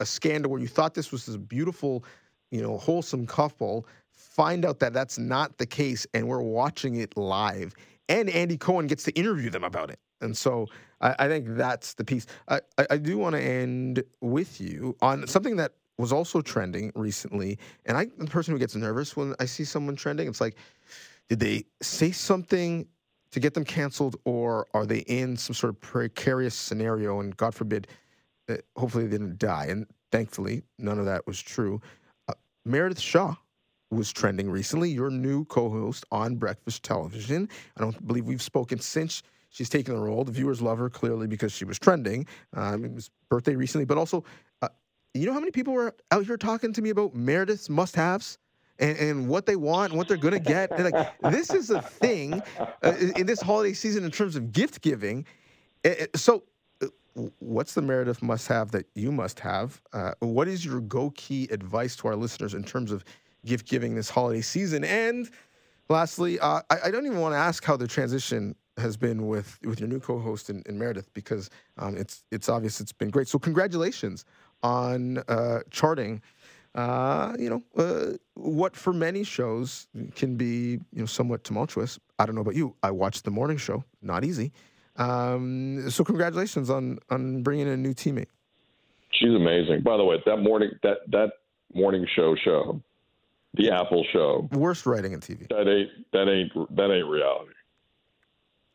[0.00, 2.04] a scandal where you thought this was this beautiful,
[2.52, 3.84] you know, wholesome couple.
[4.12, 7.74] Find out that that's not the case, and we're watching it live.
[8.08, 9.98] And Andy Cohen gets to interview them about it.
[10.20, 10.66] And so
[11.00, 12.26] I, I think that's the piece.
[12.48, 16.92] I, I, I do want to end with you on something that was also trending
[16.94, 17.58] recently.
[17.84, 20.28] And I'm the person who gets nervous when I see someone trending.
[20.28, 20.56] It's like,
[21.28, 22.86] did they say something
[23.30, 27.20] to get them canceled, or are they in some sort of precarious scenario?
[27.20, 27.86] And God forbid,
[28.48, 29.66] uh, hopefully they didn't die.
[29.66, 31.82] And thankfully, none of that was true.
[32.28, 33.34] Uh, Meredith Shaw
[33.90, 37.48] was trending recently, your new co host on Breakfast Television.
[37.76, 40.24] I don't believe we've spoken since she's taken the role.
[40.24, 42.26] The viewers love her clearly because she was trending.
[42.54, 44.24] Um, it was birthday recently, but also,
[44.62, 44.68] uh,
[45.14, 48.38] you know how many people were out here talking to me about Meredith's must haves?
[48.80, 50.70] And, and what they want and what they're going to get.
[50.70, 52.40] And like, this is a thing
[52.84, 55.26] uh, in this holiday season in terms of gift giving.
[56.14, 56.44] So,
[56.80, 56.86] uh,
[57.40, 59.82] what's the Meredith must have that you must have?
[59.92, 63.04] Uh, what is your go key advice to our listeners in terms of
[63.44, 64.84] gift giving this holiday season?
[64.84, 65.30] And
[65.88, 69.58] lastly, uh, I, I don't even want to ask how the transition has been with
[69.64, 73.28] with your new co-host in, in Meredith because um, it's it's obvious it's been great.
[73.28, 74.24] So congratulations
[74.62, 76.22] on uh, charting
[76.74, 81.98] uh, you know, uh, what for many shows can be, you know, somewhat tumultuous.
[82.18, 82.76] I don't know about you.
[82.82, 83.84] I watched the morning show.
[84.02, 84.52] Not easy.
[84.96, 88.28] Um, so congratulations on on bringing in a new teammate.
[89.10, 89.82] She's amazing.
[89.82, 91.32] By the way, that morning that that
[91.74, 92.80] morning show show,
[93.54, 95.48] the Apple show, Worst writing in TV.
[95.48, 97.52] that ain't that ain't that ain't reality.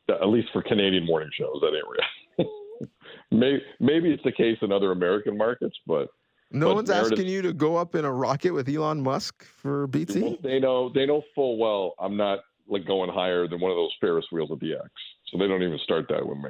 [0.09, 2.87] At least for Canadian morning shows, that ain't reality.
[3.31, 6.09] maybe maybe it's the case in other American markets, but
[6.51, 9.43] No But one's Meredith- asking you to go up in a rocket with Elon Musk
[9.45, 10.37] for BT.
[10.43, 13.93] they know they know full well I'm not like going higher than one of those
[14.01, 14.89] Ferris wheels at the X,
[15.31, 16.49] so they don't even start that with me.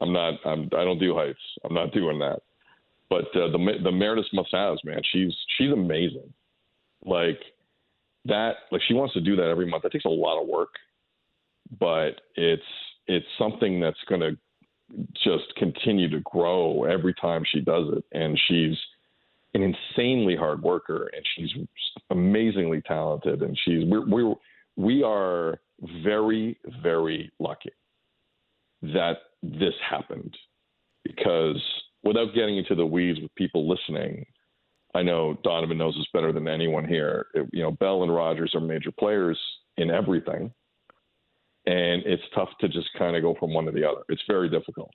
[0.00, 0.34] I'm not.
[0.44, 0.62] I'm.
[0.76, 1.38] I don't do heights.
[1.64, 2.40] I'm not doing that.
[3.10, 5.00] But uh, the the Meredith must haves, man.
[5.12, 6.32] She's she's amazing.
[7.04, 7.40] Like
[8.26, 8.56] that.
[8.70, 9.82] Like she wants to do that every month.
[9.82, 10.74] That takes a lot of work,
[11.78, 12.62] but it's
[13.06, 14.36] it's something that's going to
[15.14, 18.04] just continue to grow every time she does it.
[18.12, 18.76] And she's
[19.54, 21.66] an insanely hard worker, and she's
[22.10, 23.42] amazingly talented.
[23.42, 24.34] And she's we're, we're
[24.76, 25.60] we are
[26.04, 27.72] very very lucky
[28.82, 30.36] that this happened
[31.04, 31.60] because
[32.02, 34.24] without getting into the weeds with people listening,
[34.94, 37.28] I know Donnovan knows this better than anyone here.
[37.34, 39.38] It- you know, Bell and Rogers are major players
[39.76, 40.52] in everything,
[41.66, 44.02] and it's tough to just kind of go from one to the other.
[44.08, 44.92] It's very difficult.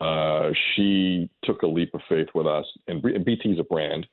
[0.00, 4.06] Uh, she took a leap of faith with us, and BT is a brand,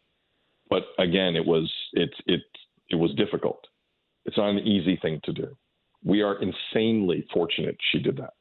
[0.70, 2.42] but again, it was it's it
[2.90, 3.66] it was difficult.
[4.26, 5.58] It's not an easy thing to do.
[6.04, 8.34] We are insanely fortunate she did that.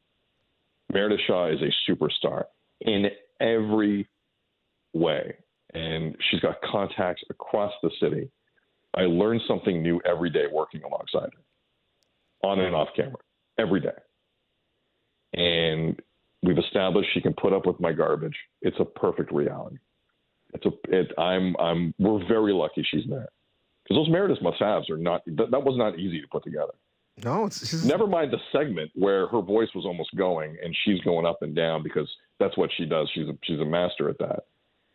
[0.92, 2.44] Meredith Shaw is a superstar
[2.80, 4.08] in every
[4.92, 5.36] way,
[5.76, 8.30] and she's got contacts across the city.
[8.96, 13.18] I learn something new every day working alongside her, on and off camera,
[13.58, 13.90] every day.
[15.34, 16.00] And
[16.42, 18.36] we've established she can put up with my garbage.
[18.62, 19.76] It's a perfect reality.
[20.54, 21.12] It's a it.
[21.18, 21.92] I'm I'm.
[21.98, 23.28] We're very lucky she's there
[23.84, 25.22] because those Meredith must-haves are not.
[25.26, 26.72] That, that was not easy to put together.
[27.22, 31.00] No, it's, it's Never mind the segment where her voice was almost going and she's
[31.00, 32.08] going up and down because
[32.38, 33.10] that's what she does.
[33.14, 34.44] She's a, she's a master at that.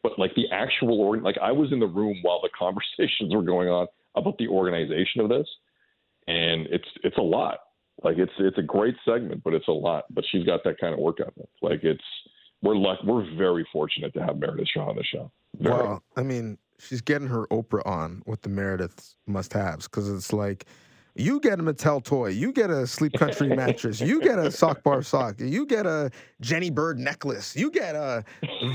[0.03, 3.43] But like the actual org, like I was in the room while the conversations were
[3.43, 5.47] going on about the organization of this,
[6.27, 7.59] and it's it's a lot.
[8.03, 10.05] Like it's it's a great segment, but it's a lot.
[10.09, 11.49] But she's got that kind of work ethic.
[11.61, 12.03] Like it's
[12.61, 15.31] we're luck we're very fortunate to have Meredith Shaw on the show.
[15.59, 15.75] Very.
[15.75, 20.65] Well, I mean, she's getting her Oprah on with the Meredith must-haves because it's like,
[21.15, 24.83] you get a Mattel toy, you get a Sleep Country mattress, you get a sock
[24.83, 26.09] bar sock, you get a
[26.39, 28.23] Jenny Bird necklace, you get a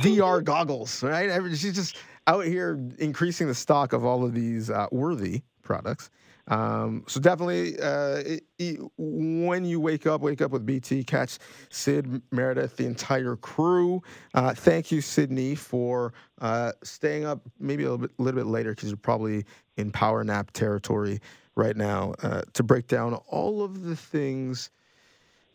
[0.02, 1.30] VR goggles, right?
[1.56, 1.96] She's just
[2.26, 6.10] out here increasing the stock of all of these uh, worthy products.
[6.48, 11.02] Um, so definitely, uh, it, it- when you wake up, wake up with BT.
[11.04, 11.38] Catch
[11.70, 14.02] Sid, Meredith, the entire crew.
[14.34, 18.70] Uh, thank you, Sydney, for uh, staying up maybe a little bit, little bit later
[18.74, 19.44] because you're probably
[19.76, 21.20] in power nap territory
[21.54, 24.70] right now uh, to break down all of the things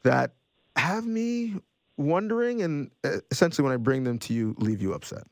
[0.03, 0.33] that
[0.75, 1.55] have me
[1.97, 5.23] wondering, and uh, essentially, when I bring them to you, leave you upset.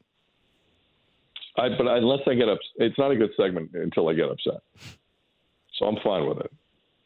[1.58, 4.62] I, but unless I get upset, it's not a good segment until I get upset.
[5.80, 6.52] So I'm fine with it.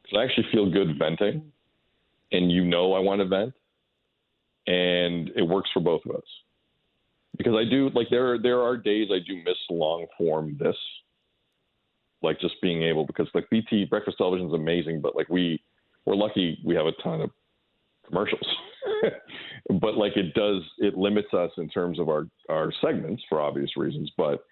[0.02, 1.44] Because I actually feel good venting,
[2.32, 3.54] and you know I want to vent,
[4.68, 6.24] and it works for both of us.
[7.38, 10.76] Because I do like there there are days I do miss long form this,
[12.22, 15.62] like just being able because like BT breakfast television is amazing, but like we
[16.06, 17.30] we're lucky we have a ton of
[18.06, 18.46] commercials.
[19.82, 23.72] but like it does it limits us in terms of our our segments for obvious
[23.78, 24.44] reasons but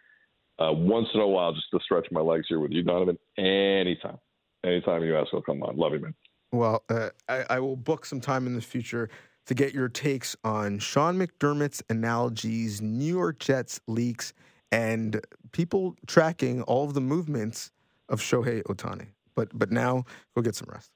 [0.59, 3.17] uh, once in a while just to stretch my legs here with you Donnovan.
[3.37, 4.17] Anytime.
[4.63, 5.75] Anytime you ask i'll come on.
[5.77, 6.13] Love you man.
[6.51, 9.09] Well, uh, I, I will book some time in the future
[9.45, 14.33] to get your takes on Sean McDermott's analogies, New York Jets leaks,
[14.71, 15.21] and
[15.51, 17.71] people tracking all of the movements
[18.09, 19.07] of Shohei Ohtani.
[19.35, 20.03] But but now
[20.35, 20.91] go get some rest.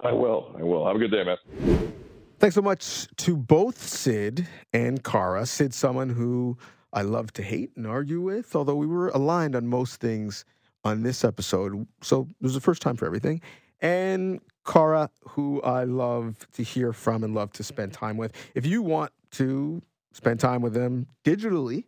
[0.00, 0.54] i will.
[0.58, 0.86] I will.
[0.86, 1.92] Have a good day man.
[2.38, 5.46] Thanks so much to both Sid and Kara.
[5.46, 6.58] Sid, someone who
[6.94, 10.44] I love to hate and argue with, although we were aligned on most things
[10.84, 11.86] on this episode.
[12.02, 13.42] So it was the first time for everything.
[13.80, 18.04] And Kara, who I love to hear from and love to spend mm-hmm.
[18.04, 18.32] time with.
[18.54, 21.84] If you want to spend time with them digitally,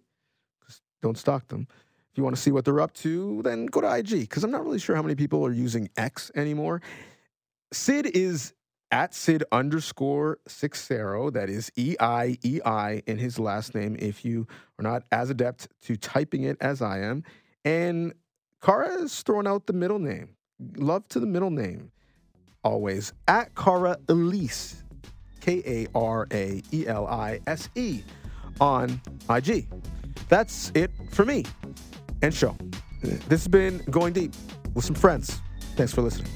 [1.00, 1.68] don't stalk them.
[2.10, 4.50] If you want to see what they're up to, then go to IG, because I'm
[4.50, 6.82] not really sure how many people are using X anymore.
[7.72, 8.54] Sid is
[8.90, 11.30] at Sid underscore Seixeiro.
[11.30, 13.96] That is E I E I in his last name.
[13.98, 14.46] If you
[14.78, 17.24] are not as adept to typing it as I am,
[17.64, 18.14] and
[18.62, 20.30] Kara is throwing out the middle name.
[20.76, 21.92] Love to the middle name.
[22.64, 24.84] Always at Kara Elise,
[25.40, 28.02] K A R A E L I S E
[28.60, 29.00] on
[29.30, 29.68] IG.
[30.28, 31.44] That's it for me.
[32.22, 32.56] and show.
[33.02, 34.32] This has been Going Deep
[34.74, 35.40] with some friends.
[35.76, 36.30] Thanks for listening.